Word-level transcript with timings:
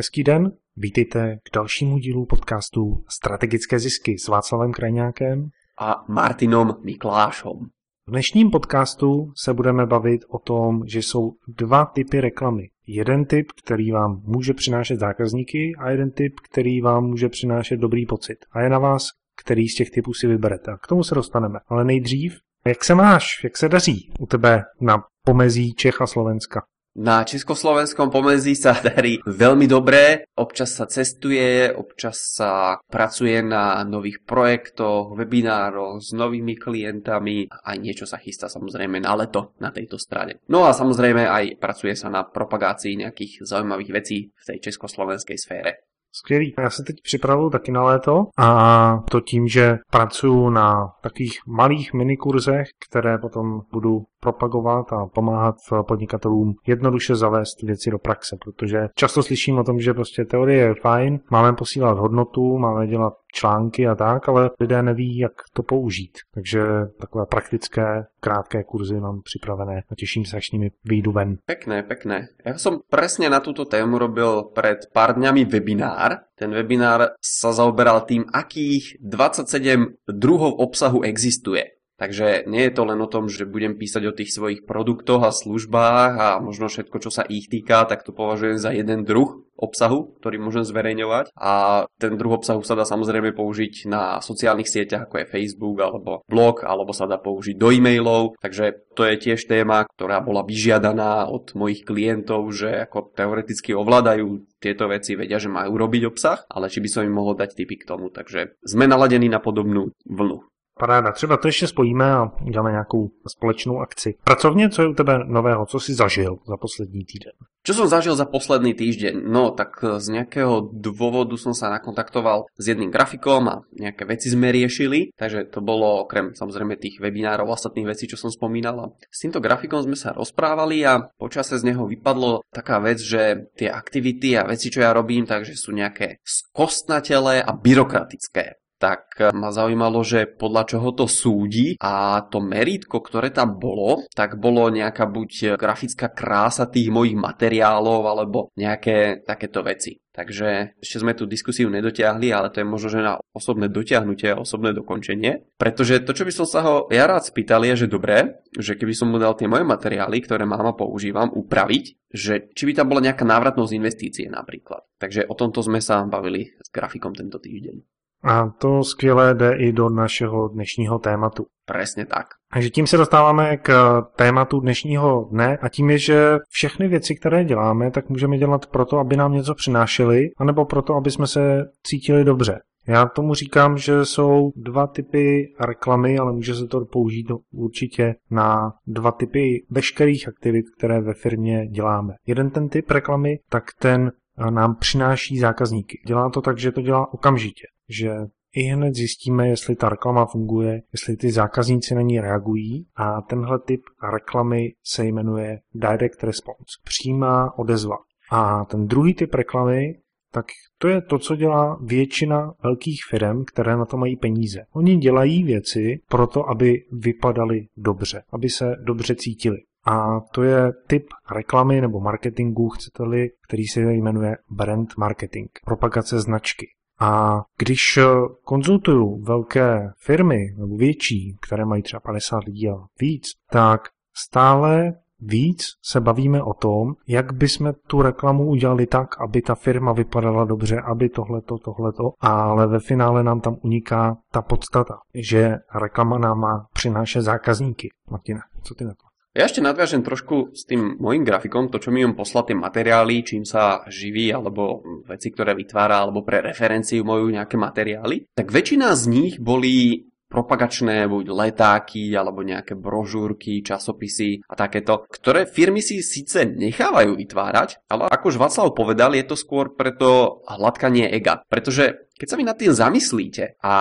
Hezký 0.00 0.24
den, 0.24 0.52
vítejte 0.76 1.36
k 1.36 1.54
dalšímu 1.54 1.98
dílu 1.98 2.26
podcastu 2.26 3.04
Strategické 3.08 3.78
zisky 3.78 4.18
s 4.18 4.28
Václavem 4.28 4.72
Krajňákem 4.72 5.48
a 5.80 6.04
Martinom 6.08 6.74
Miklášom. 6.84 7.58
V 8.06 8.10
dnešním 8.10 8.50
podcastu 8.50 9.32
se 9.36 9.54
budeme 9.54 9.86
bavit 9.86 10.20
o 10.28 10.38
tom, 10.38 10.80
že 10.86 10.98
jsou 10.98 11.32
dva 11.48 11.84
typy 11.84 12.20
reklamy. 12.20 12.68
Jeden 12.86 13.24
typ, 13.24 13.46
který 13.64 13.90
vám 13.90 14.22
může 14.24 14.54
přinášet 14.54 14.96
zákazníky 14.96 15.72
a 15.78 15.90
jeden 15.90 16.10
typ, 16.10 16.32
který 16.50 16.80
vám 16.80 17.04
může 17.04 17.28
přinášet 17.28 17.76
dobrý 17.76 18.06
pocit. 18.06 18.38
A 18.52 18.60
je 18.60 18.68
na 18.68 18.78
vás, 18.78 19.06
který 19.42 19.68
z 19.68 19.74
těch 19.74 19.90
typů 19.90 20.14
si 20.14 20.26
vyberete. 20.26 20.72
A 20.72 20.76
k 20.76 20.86
tomu 20.86 21.04
se 21.04 21.14
dostaneme. 21.14 21.58
Ale 21.68 21.84
nejdřív, 21.84 22.38
jak 22.66 22.84
se 22.84 22.94
máš, 22.94 23.26
jak 23.44 23.56
se 23.56 23.68
daří 23.68 24.12
u 24.20 24.26
tebe 24.26 24.62
na 24.80 25.02
pomezí 25.24 25.74
Čech 25.74 26.00
a 26.00 26.06
Slovenska? 26.06 26.62
Na 26.98 27.22
československom 27.22 28.10
pomezí 28.10 28.58
sa 28.58 28.74
darí 28.74 29.22
veľmi 29.22 29.70
dobre, 29.70 30.26
občas 30.34 30.74
sa 30.74 30.90
cestuje, 30.90 31.70
občas 31.70 32.34
sa 32.34 32.74
pracuje 32.90 33.38
na 33.38 33.86
nových 33.86 34.26
projektoch, 34.26 35.14
webinároch 35.14 36.02
s 36.02 36.10
novými 36.10 36.58
klientami, 36.58 37.46
aj 37.46 37.76
niečo 37.78 38.02
sa 38.02 38.18
chystá 38.18 38.50
samozrejme 38.50 38.98
na 38.98 39.14
leto 39.14 39.54
na 39.62 39.70
tejto 39.70 39.94
strane. 39.94 40.42
No 40.50 40.66
a 40.66 40.74
samozrejme 40.74 41.22
aj 41.22 41.62
pracuje 41.62 41.94
sa 41.94 42.10
na 42.10 42.26
propagácii 42.26 42.98
nejakých 42.98 43.46
zaujímavých 43.46 43.94
vecí 43.94 44.34
v 44.34 44.44
tej 44.50 44.58
československej 44.66 45.38
sfére. 45.38 45.87
Skvělý. 46.12 46.54
Já 46.58 46.70
se 46.70 46.82
teď 46.86 46.96
připravuju 47.02 47.50
taky 47.50 47.72
na 47.72 47.82
léto 47.82 48.24
a 48.38 48.98
to 49.10 49.20
tím, 49.20 49.48
že 49.48 49.78
pracuji 49.90 50.50
na 50.50 50.88
takových 51.02 51.38
malých 51.46 51.94
minikurzech, 51.94 52.66
které 52.88 53.18
potom 53.18 53.60
budu 53.72 54.00
propagovat 54.20 54.92
a 54.92 55.06
pomáhat 55.14 55.54
podnikatelům 55.88 56.54
jednoduše 56.66 57.16
zavést 57.16 57.62
věci 57.62 57.90
do 57.90 57.98
praxe, 57.98 58.36
protože 58.44 58.78
často 58.94 59.22
slyším 59.22 59.58
o 59.58 59.64
tom, 59.64 59.80
že 59.80 59.94
prostě 59.94 60.24
teorie 60.24 60.58
je 60.58 60.74
fajn, 60.74 61.18
máme 61.30 61.52
posílat 61.52 61.98
hodnotu, 61.98 62.58
máme 62.58 62.86
dělat 62.86 63.12
články 63.38 63.86
a 63.86 63.94
tak, 63.94 64.28
ale 64.28 64.50
lidé 64.60 64.82
neví, 64.82 65.18
jak 65.18 65.32
to 65.54 65.62
použít. 65.62 66.18
Takže 66.34 66.60
takové 67.00 67.26
praktické, 67.26 68.10
krátké 68.20 68.64
kurzy 68.64 69.00
mám 69.00 69.22
připravené 69.22 69.82
a 69.90 69.94
těším 69.94 70.24
se, 70.24 70.36
až 70.36 70.46
s 70.46 70.52
nimi 70.52 70.70
vyjdu 70.84 71.12
ven. 71.12 71.38
Pekné, 71.46 71.82
pekné. 71.82 72.34
Ja 72.42 72.58
som 72.58 72.82
presne 72.82 73.30
na 73.30 73.38
túto 73.38 73.62
tému 73.62 73.98
robil 73.98 74.50
pred 74.50 74.90
pár 74.90 75.14
dňami 75.14 75.46
webinár. 75.46 76.26
Ten 76.34 76.50
webinár 76.50 77.14
sa 77.22 77.54
zaoberal 77.54 78.02
tým, 78.08 78.26
akých 78.26 78.98
27 78.98 80.10
druhov 80.10 80.58
obsahu 80.58 81.06
existuje. 81.06 81.77
Takže 81.98 82.46
nie 82.46 82.62
je 82.70 82.72
to 82.78 82.86
len 82.86 83.02
o 83.02 83.10
tom, 83.10 83.26
že 83.26 83.42
budem 83.42 83.74
písať 83.74 84.02
o 84.06 84.14
tých 84.14 84.30
svojich 84.30 84.62
produktoch 84.62 85.26
a 85.26 85.34
službách 85.34 86.12
a 86.14 86.28
možno 86.38 86.70
všetko, 86.70 86.96
čo 87.02 87.10
sa 87.10 87.26
ich 87.26 87.50
týka, 87.50 87.82
tak 87.90 88.06
to 88.06 88.14
považujem 88.14 88.62
za 88.62 88.70
jeden 88.70 89.02
druh 89.02 89.42
obsahu, 89.58 90.14
ktorý 90.22 90.38
môžem 90.38 90.62
zverejňovať. 90.62 91.34
A 91.34 91.84
ten 91.98 92.14
druh 92.14 92.38
obsahu 92.38 92.62
sa 92.62 92.78
dá 92.78 92.86
samozrejme 92.86 93.34
použiť 93.34 93.90
na 93.90 94.22
sociálnych 94.22 94.70
sieťach, 94.70 95.10
ako 95.10 95.26
je 95.26 95.30
Facebook 95.34 95.76
alebo 95.82 96.22
blog, 96.30 96.62
alebo 96.62 96.94
sa 96.94 97.10
dá 97.10 97.18
použiť 97.18 97.58
do 97.58 97.74
e-mailov. 97.74 98.38
Takže 98.38 98.94
to 98.94 99.02
je 99.02 99.18
tiež 99.18 99.50
téma, 99.50 99.90
ktorá 99.90 100.22
bola 100.22 100.46
vyžiadaná 100.46 101.26
od 101.26 101.50
mojich 101.58 101.82
klientov, 101.82 102.54
že 102.54 102.86
ako 102.86 103.10
teoreticky 103.18 103.74
ovládajú 103.74 104.46
tieto 104.62 104.86
veci, 104.86 105.18
vedia, 105.18 105.42
že 105.42 105.50
majú 105.50 105.74
robiť 105.74 106.02
obsah, 106.06 106.46
ale 106.46 106.70
či 106.70 106.78
by 106.78 106.88
som 106.90 107.02
im 107.02 107.14
mohol 107.14 107.34
dať 107.34 107.58
tipy 107.58 107.82
k 107.82 107.86
tomu. 107.90 108.14
Takže 108.14 108.54
sme 108.62 108.86
naladení 108.86 109.26
na 109.26 109.42
podobnú 109.42 109.90
vlnu. 110.06 110.46
Paráda, 110.78 111.12
třeba 111.12 111.36
to 111.36 111.48
ještě 111.48 111.66
spojíme 111.66 112.12
a 112.12 112.32
uděláme 112.46 112.70
nějakou 112.70 113.10
společnou 113.26 113.80
akci. 113.80 114.14
Pracovně, 114.24 114.70
co 114.70 114.82
je 114.82 114.88
u 114.88 114.94
tebe 114.94 115.18
nového, 115.26 115.66
co 115.66 115.80
si 115.80 115.94
zažil 115.94 116.38
za 116.48 116.56
poslední 116.56 117.04
týden? 117.04 117.32
Čo 117.66 117.84
som 117.84 117.92
zažil 117.92 118.16
za 118.16 118.24
posledný 118.24 118.72
týždeň? 118.72 119.28
No, 119.28 119.52
tak 119.52 119.84
z 119.84 120.08
nejakého 120.08 120.72
dôvodu 120.72 121.36
som 121.36 121.52
sa 121.52 121.68
nakontaktoval 121.68 122.48
s 122.56 122.64
jedným 122.64 122.88
grafikom 122.88 123.44
a 123.44 123.60
nejaké 123.76 124.08
veci 124.08 124.32
sme 124.32 124.48
riešili, 124.48 125.12
takže 125.12 125.52
to 125.52 125.60
bolo 125.60 126.00
okrem 126.06 126.32
samozrejme 126.32 126.80
tých 126.80 126.96
webinárov 126.96 127.44
ostatných 127.44 127.92
vecí, 127.92 128.08
čo 128.08 128.16
som 128.16 128.32
spomínal. 128.32 128.96
S 129.12 129.20
týmto 129.20 129.44
grafikom 129.44 129.84
sme 129.84 130.00
sa 130.00 130.16
rozprávali 130.16 130.80
a 130.86 131.12
počase 131.20 131.60
z 131.60 131.66
neho 131.68 131.84
vypadlo 131.84 132.40
taká 132.48 132.80
vec, 132.80 133.04
že 133.04 133.52
tie 133.58 133.68
aktivity 133.68 134.38
a 134.38 134.48
veci, 134.48 134.72
čo 134.72 134.80
ja 134.80 134.96
robím, 134.96 135.28
takže 135.28 135.52
sú 135.52 135.76
nejaké 135.76 136.24
skostnatelé 136.24 137.44
a 137.44 137.52
byrokratické 137.52 138.56
tak 138.78 139.18
ma 139.34 139.50
zaujímalo, 139.50 140.00
že 140.06 140.30
podľa 140.30 140.62
čoho 140.70 140.88
to 140.94 141.10
súdi 141.10 141.74
a 141.82 142.22
to 142.30 142.38
merítko, 142.38 143.02
ktoré 143.02 143.34
tam 143.34 143.58
bolo, 143.58 144.06
tak 144.14 144.38
bolo 144.38 144.70
nejaká 144.70 145.10
buď 145.10 145.58
grafická 145.58 146.14
krása 146.14 146.70
tých 146.70 146.88
mojich 146.88 147.18
materiálov 147.18 148.06
alebo 148.06 148.38
nejaké 148.54 149.26
takéto 149.26 149.66
veci. 149.66 149.98
Takže 150.18 150.74
ešte 150.82 150.98
sme 150.98 151.14
tú 151.14 151.30
diskusiu 151.30 151.70
nedotiahli, 151.70 152.34
ale 152.34 152.50
to 152.50 152.58
je 152.58 152.66
možno, 152.66 152.90
že 152.90 153.06
na 153.06 153.22
osobné 153.30 153.70
dotiahnutie 153.70 154.34
a 154.34 154.42
osobné 154.42 154.74
dokončenie. 154.74 155.54
Pretože 155.54 156.02
to, 156.02 156.10
čo 156.10 156.26
by 156.26 156.32
som 156.34 156.46
sa 156.46 156.60
ho 156.66 156.90
ja 156.90 157.06
rád 157.06 157.30
spýtal, 157.30 157.62
je, 157.62 157.86
že 157.86 157.92
dobré, 157.92 158.42
že 158.50 158.74
keby 158.74 158.98
som 158.98 159.14
mu 159.14 159.22
dal 159.22 159.38
tie 159.38 159.46
moje 159.46 159.62
materiály, 159.62 160.18
ktoré 160.26 160.42
mám 160.42 160.66
a 160.66 160.74
používam, 160.74 161.30
upraviť, 161.30 162.10
že 162.10 162.50
či 162.50 162.62
by 162.66 162.72
tam 162.74 162.90
bola 162.90 163.06
nejaká 163.06 163.22
návratnosť 163.22 163.78
investície 163.78 164.26
napríklad. 164.26 164.82
Takže 164.98 165.30
o 165.30 165.38
tomto 165.38 165.62
sme 165.62 165.78
sa 165.78 166.02
bavili 166.02 166.50
s 166.50 166.66
grafikom 166.74 167.14
tento 167.14 167.38
týždeň. 167.38 167.97
A 168.22 168.48
to 168.48 168.84
skvěle 168.84 169.34
jde 169.34 169.56
i 169.56 169.72
do 169.72 169.88
našeho 169.88 170.48
dnešního 170.48 170.98
tématu. 170.98 171.46
Presne 171.66 172.06
tak. 172.06 172.26
Takže 172.52 172.70
tím 172.70 172.86
se 172.86 172.96
dostáváme 172.96 173.56
k 173.56 174.02
tématu 174.16 174.60
dnešního 174.60 175.28
dne 175.30 175.56
a 175.56 175.68
tím 175.68 175.90
je, 175.90 175.98
že 175.98 176.38
všechny 176.48 176.88
věci, 176.88 177.14
které 177.14 177.44
děláme, 177.44 177.90
tak 177.90 178.08
můžeme 178.08 178.38
dělat 178.38 178.66
proto, 178.66 178.98
aby 178.98 179.16
nám 179.16 179.32
něco 179.32 179.54
přinášely, 179.54 180.30
anebo 180.38 180.64
proto, 180.64 180.94
aby 180.94 181.10
jsme 181.10 181.26
se 181.26 181.64
cítili 181.82 182.24
dobře. 182.24 182.60
Já 182.88 183.06
tomu 183.06 183.34
říkám, 183.34 183.78
že 183.78 184.04
jsou 184.04 184.52
dva 184.56 184.86
typy 184.86 185.44
reklamy, 185.60 186.18
ale 186.18 186.32
může 186.32 186.54
se 186.54 186.66
to 186.66 186.84
použít 186.84 187.26
určitě 187.52 188.14
na 188.30 188.72
dva 188.86 189.12
typy 189.12 189.66
veškerých 189.70 190.28
aktivit, 190.28 190.64
které 190.78 191.00
ve 191.00 191.14
firmě 191.14 191.66
děláme. 191.66 192.14
Jeden 192.26 192.50
ten 192.50 192.68
typ 192.68 192.90
reklamy, 192.90 193.38
tak 193.50 193.64
ten 193.80 194.12
nám 194.50 194.76
přináší 194.76 195.38
zákazníky. 195.38 195.98
Dělá 196.06 196.30
to 196.30 196.40
tak, 196.40 196.58
že 196.58 196.72
to 196.72 196.80
dělá 196.80 197.12
okamžitě 197.12 197.66
že 197.88 198.10
i 198.52 198.62
hned 198.62 198.94
zjistíme, 198.94 199.48
jestli 199.48 199.76
ta 199.76 199.88
reklama 199.88 200.26
funguje, 200.26 200.82
jestli 200.92 201.16
ty 201.16 201.32
zákazníci 201.32 201.94
na 201.94 202.00
ní 202.00 202.20
reagují 202.20 202.86
a 202.96 203.20
tenhle 203.22 203.58
typ 203.58 203.80
reklamy 204.12 204.72
se 204.84 205.04
jmenuje 205.04 205.58
Direct 205.74 206.24
Response, 206.24 206.78
přímá 206.84 207.58
odezva. 207.58 207.96
A 208.30 208.64
ten 208.64 208.86
druhý 208.86 209.14
typ 209.14 209.34
reklamy, 209.34 209.94
tak 210.32 210.46
to 210.78 210.88
je 210.88 211.02
to, 211.02 211.18
co 211.18 211.36
dělá 211.36 211.78
většina 211.84 212.54
velkých 212.62 213.00
firm, 213.10 213.44
které 213.44 213.76
na 213.76 213.84
to 213.84 213.96
mají 213.96 214.16
peníze. 214.16 214.60
Oni 214.72 214.96
dělají 214.96 215.44
věci 215.44 216.00
proto, 216.08 216.48
aby 216.48 216.84
vypadaly 216.92 217.66
dobře, 217.76 218.22
aby 218.32 218.48
se 218.48 218.76
dobře 218.84 219.14
cítili. 219.14 219.58
A 219.88 220.20
to 220.20 220.42
je 220.42 220.72
typ 220.86 221.06
reklamy 221.36 221.80
nebo 221.80 222.00
marketingu, 222.00 222.68
chcete-li, 222.68 223.28
který 223.48 223.64
se 223.64 223.80
jmenuje 223.80 224.36
brand 224.50 224.96
marketing, 224.96 225.48
propagace 225.64 226.20
značky. 226.20 226.66
A 227.00 227.42
když 227.58 227.96
eh, 227.96 228.04
konzultuju 228.44 229.22
velké 229.22 229.90
firmy 229.98 230.38
nebo 230.58 230.76
větší, 230.76 231.36
které 231.40 231.64
mají 231.64 231.82
třeba 231.82 232.00
50 232.00 232.44
lidí 232.44 232.68
a 232.68 232.74
víc, 233.00 233.24
tak 233.50 233.80
stále 234.14 234.92
víc 235.20 235.62
se 235.82 236.00
bavíme 236.00 236.42
o 236.42 236.54
tom, 236.54 236.94
jak 237.06 237.32
bychom 237.32 237.72
tu 237.86 238.02
reklamu 238.02 238.48
udělali 238.48 238.86
tak, 238.86 239.20
aby 239.20 239.42
ta 239.42 239.54
firma 239.54 239.92
vypadala 239.92 240.44
dobře, 240.44 240.80
aby 240.80 241.08
tohleto, 241.08 241.58
tohleto, 241.58 242.12
ale 242.20 242.66
ve 242.66 242.80
finále 242.80 243.24
nám 243.24 243.40
tam 243.40 243.56
uniká 243.62 244.16
ta 244.32 244.42
podstata, 244.42 244.94
že 245.14 245.56
reklama 245.80 246.18
nám 246.18 246.38
má 246.38 246.66
přinášet 246.72 247.22
zákazníky. 247.22 247.88
Martina, 248.10 248.40
co 248.62 248.74
ty 248.74 248.84
na 248.84 248.90
to? 248.90 249.07
Ja 249.38 249.46
ešte 249.46 249.62
nadviažem 249.62 250.02
trošku 250.02 250.50
s 250.50 250.66
tým 250.66 250.98
môjim 250.98 251.22
grafikom, 251.22 251.70
to 251.70 251.78
čo 251.78 251.94
mi 251.94 252.02
on 252.02 252.18
poslal 252.18 252.42
tie 252.42 252.58
materiály, 252.58 253.22
čím 253.22 253.46
sa 253.46 253.86
živí, 253.86 254.34
alebo 254.34 254.82
veci, 255.06 255.30
ktoré 255.30 255.54
vytvára, 255.54 256.02
alebo 256.02 256.26
pre 256.26 256.42
referenciu 256.42 257.06
moju 257.06 257.30
nejaké 257.30 257.54
materiály, 257.54 258.34
tak 258.34 258.50
väčšina 258.50 258.90
z 258.98 259.04
nich 259.06 259.34
boli 259.38 260.02
propagačné 260.26 261.06
buď 261.06 261.30
letáky 261.30 262.18
alebo 262.18 262.42
nejaké 262.42 262.74
brožúrky, 262.74 263.62
časopisy 263.62 264.42
a 264.42 264.58
takéto, 264.58 265.06
ktoré 265.06 265.46
firmy 265.46 265.86
si 265.86 266.02
síce 266.02 266.42
nechávajú 266.42 267.14
vytvárať, 267.14 267.86
ale 267.86 268.10
ako 268.10 268.34
už 268.34 268.42
Václav 268.42 268.74
povedal, 268.74 269.14
je 269.14 269.22
to 269.22 269.38
skôr 269.38 269.70
preto 269.70 270.42
hladkanie 270.50 271.08
ega. 271.14 271.46
Pretože 271.46 272.10
keď 272.18 272.26
sa 272.26 272.36
vy 272.36 272.42
nad 272.42 272.58
tým 272.58 272.74
zamyslíte 272.74 273.56
a 273.62 273.74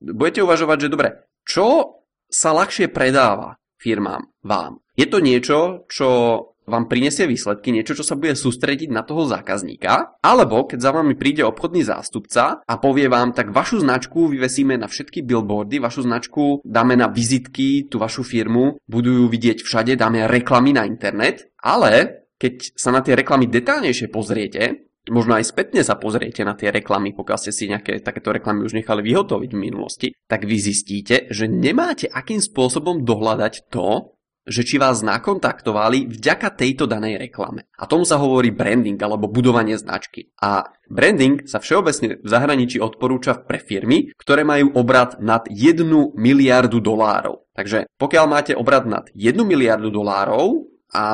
budete 0.00 0.40
uvažovať, 0.40 0.88
že 0.88 0.92
dobre, 0.92 1.08
čo 1.44 2.00
sa 2.32 2.56
ľahšie 2.56 2.88
predáva 2.88 3.60
firmám, 3.82 4.30
vám? 4.46 4.78
Je 4.94 5.10
to 5.10 5.18
niečo, 5.18 5.90
čo 5.90 6.08
vám 6.62 6.86
prinesie 6.86 7.26
výsledky, 7.26 7.74
niečo, 7.74 7.98
čo 7.98 8.06
sa 8.06 8.14
bude 8.14 8.38
sústrediť 8.38 8.94
na 8.94 9.02
toho 9.02 9.26
zákazníka, 9.26 10.22
alebo 10.22 10.62
keď 10.62 10.78
za 10.78 10.90
vami 10.94 11.18
príde 11.18 11.42
obchodný 11.42 11.82
zástupca 11.82 12.62
a 12.62 12.74
povie 12.78 13.10
vám, 13.10 13.34
tak 13.34 13.50
vašu 13.50 13.82
značku 13.82 14.30
vyvesíme 14.30 14.78
na 14.78 14.86
všetky 14.86 15.26
billboardy, 15.26 15.82
vašu 15.82 16.06
značku 16.06 16.62
dáme 16.62 16.94
na 16.94 17.10
vizitky, 17.10 17.90
tú 17.90 17.98
vašu 17.98 18.22
firmu, 18.22 18.78
budú 18.86 19.10
ju 19.10 19.26
vidieť 19.26 19.66
všade, 19.66 19.98
dáme 19.98 20.30
reklamy 20.30 20.70
na 20.70 20.86
internet, 20.86 21.50
ale 21.58 22.22
keď 22.38 22.74
sa 22.74 22.90
na 22.94 23.02
tie 23.02 23.18
reklamy 23.18 23.46
detálnejšie 23.50 24.10
pozriete, 24.10 24.90
možno 25.10 25.38
aj 25.38 25.50
spätne 25.50 25.82
sa 25.82 25.98
pozriete 25.98 26.46
na 26.46 26.54
tie 26.54 26.70
reklamy, 26.70 27.16
pokiaľ 27.16 27.38
ste 27.40 27.52
si 27.54 27.66
nejaké 27.66 27.98
takéto 28.04 28.30
reklamy 28.30 28.62
už 28.62 28.76
nechali 28.78 29.02
vyhotoviť 29.02 29.50
v 29.50 29.62
minulosti, 29.62 30.08
tak 30.30 30.46
vy 30.46 30.56
zistíte, 30.60 31.26
že 31.32 31.50
nemáte 31.50 32.06
akým 32.06 32.38
spôsobom 32.38 33.02
dohľadať 33.02 33.72
to, 33.72 34.14
že 34.42 34.66
či 34.66 34.76
vás 34.78 35.06
nakontaktovali 35.06 36.10
vďaka 36.10 36.58
tejto 36.58 36.90
danej 36.90 37.18
reklame. 37.22 37.70
A 37.78 37.86
tomu 37.86 38.02
sa 38.02 38.18
hovorí 38.18 38.50
branding 38.50 38.98
alebo 38.98 39.30
budovanie 39.30 39.78
značky. 39.78 40.34
A 40.42 40.66
branding 40.90 41.46
sa 41.46 41.62
všeobecne 41.62 42.18
v 42.18 42.26
zahraničí 42.26 42.82
odporúča 42.82 43.38
pre 43.38 43.62
firmy, 43.62 44.10
ktoré 44.18 44.42
majú 44.42 44.74
obrad 44.74 45.22
nad 45.22 45.46
1 45.46 45.86
miliardu 46.18 46.82
dolárov. 46.82 47.46
Takže 47.54 47.86
pokiaľ 47.94 48.26
máte 48.26 48.52
obrad 48.58 48.90
nad 48.90 49.06
1 49.14 49.38
miliardu 49.46 49.94
dolárov 49.94 50.66
a 50.90 51.06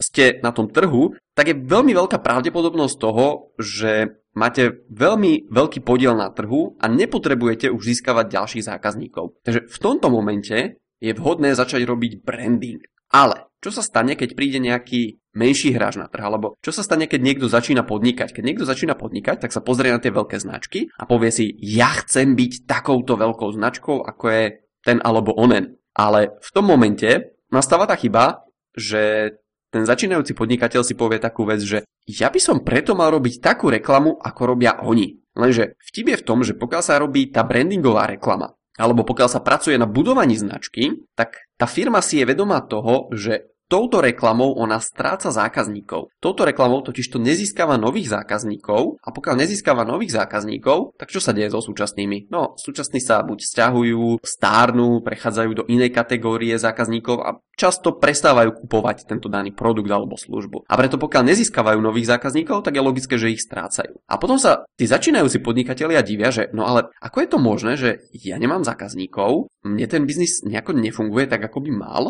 ste 0.00 0.42
na 0.42 0.50
tom 0.50 0.70
trhu, 0.70 1.14
tak 1.34 1.50
je 1.50 1.56
veľmi 1.56 1.92
veľká 1.94 2.18
pravdepodobnosť 2.22 2.96
toho, 2.98 3.54
že 3.58 4.22
máte 4.34 4.86
veľmi 4.90 5.50
veľký 5.50 5.82
podiel 5.82 6.18
na 6.18 6.30
trhu 6.30 6.74
a 6.78 6.86
nepotrebujete 6.90 7.70
už 7.70 7.82
získavať 7.82 8.26
ďalších 8.30 8.66
zákazníkov. 8.66 9.42
Takže 9.46 9.70
v 9.70 9.78
tomto 9.78 10.10
momente 10.10 10.78
je 10.98 11.12
vhodné 11.14 11.54
začať 11.54 11.86
robiť 11.86 12.22
branding. 12.22 12.82
Ale 13.14 13.46
čo 13.62 13.70
sa 13.70 13.80
stane, 13.80 14.18
keď 14.18 14.34
príde 14.34 14.58
nejaký 14.58 15.22
menší 15.34 15.74
hráč 15.74 15.98
na 15.98 16.10
trh, 16.10 16.20
alebo 16.20 16.58
čo 16.62 16.70
sa 16.70 16.82
stane, 16.84 17.10
keď 17.10 17.20
niekto 17.22 17.46
začína 17.50 17.86
podnikať. 17.86 18.34
Keď 18.34 18.44
niekto 18.44 18.64
začína 18.66 18.94
podnikať, 18.94 19.42
tak 19.42 19.54
sa 19.54 19.62
pozrie 19.62 19.90
na 19.90 20.02
tie 20.02 20.14
veľké 20.14 20.38
značky 20.38 20.90
a 20.98 21.06
povie 21.06 21.30
si, 21.34 21.54
ja 21.62 21.90
chcem 22.02 22.38
byť 22.38 22.66
takouto 22.66 23.18
veľkou 23.18 23.50
značkou, 23.54 24.02
ako 24.02 24.24
je 24.30 24.44
ten 24.82 24.98
alebo 25.02 25.34
onen. 25.34 25.78
Ale 25.94 26.38
v 26.42 26.50
tom 26.50 26.66
momente 26.66 27.38
nastáva 27.50 27.86
tá 27.86 27.94
chyba, 27.94 28.46
že 28.74 29.34
ten 29.74 29.82
začínajúci 29.82 30.38
podnikateľ 30.38 30.86
si 30.86 30.94
povie 30.94 31.18
takú 31.18 31.42
vec, 31.42 31.58
že 31.58 31.82
ja 32.06 32.30
by 32.30 32.38
som 32.38 32.62
preto 32.62 32.94
mal 32.94 33.10
robiť 33.10 33.42
takú 33.42 33.74
reklamu, 33.74 34.14
ako 34.22 34.54
robia 34.54 34.78
oni. 34.78 35.18
Lenže 35.34 35.74
vtip 35.82 36.14
je 36.14 36.20
v 36.22 36.26
tom, 36.26 36.46
že 36.46 36.54
pokiaľ 36.54 36.82
sa 36.86 37.02
robí 37.02 37.34
tá 37.34 37.42
brandingová 37.42 38.06
reklama, 38.06 38.54
alebo 38.78 39.02
pokiaľ 39.02 39.26
sa 39.26 39.42
pracuje 39.42 39.74
na 39.74 39.90
budovaní 39.90 40.38
značky, 40.38 40.94
tak 41.18 41.42
tá 41.58 41.66
firma 41.66 41.98
si 41.98 42.22
je 42.22 42.28
vedomá 42.30 42.62
toho, 42.62 43.10
že 43.10 43.53
touto 43.68 44.04
reklamou 44.04 44.54
ona 44.54 44.78
stráca 44.80 45.32
zákazníkov. 45.32 46.12
Touto 46.20 46.44
reklamou 46.44 46.84
totiž 46.84 47.10
to 47.10 47.18
nezískava 47.18 47.80
nových 47.80 48.12
zákazníkov 48.12 49.00
a 49.00 49.08
pokiaľ 49.10 49.34
nezískava 49.44 49.82
nových 49.88 50.14
zákazníkov, 50.14 50.96
tak 51.00 51.10
čo 51.10 51.20
sa 51.20 51.32
deje 51.32 51.52
so 51.52 51.60
súčasnými? 51.64 52.28
No, 52.28 52.54
súčasní 52.60 53.00
sa 53.00 53.24
buď 53.24 53.38
stiahujú, 53.40 54.20
stárnu, 54.22 55.00
prechádzajú 55.00 55.50
do 55.52 55.64
inej 55.68 55.90
kategórie 55.92 56.54
zákazníkov 56.54 57.16
a 57.24 57.40
často 57.54 57.96
prestávajú 57.96 58.66
kupovať 58.66 59.06
tento 59.08 59.30
daný 59.30 59.54
produkt 59.54 59.90
alebo 59.90 60.18
službu. 60.18 60.66
A 60.68 60.74
preto 60.74 60.98
pokiaľ 60.98 61.32
nezískavajú 61.32 61.78
nových 61.80 62.10
zákazníkov, 62.14 62.66
tak 62.66 62.76
je 62.76 62.82
logické, 62.82 63.14
že 63.16 63.32
ich 63.32 63.42
strácajú. 63.42 64.02
A 64.10 64.18
potom 64.18 64.36
sa 64.36 64.66
tí 64.74 64.84
začínajúci 64.84 65.40
podnikatelia 65.40 66.02
divia, 66.04 66.34
že 66.34 66.50
no 66.52 66.66
ale 66.66 66.90
ako 67.00 67.16
je 67.22 67.28
to 67.30 67.38
možné, 67.38 67.72
že 67.78 67.90
ja 68.12 68.36
nemám 68.36 68.66
zákazníkov, 68.66 69.48
mne 69.64 69.86
ten 69.88 70.04
biznis 70.04 70.44
nejako 70.44 70.76
nefunguje 70.76 71.30
tak, 71.30 71.46
ako 71.48 71.64
by 71.64 71.70
mal, 71.72 72.04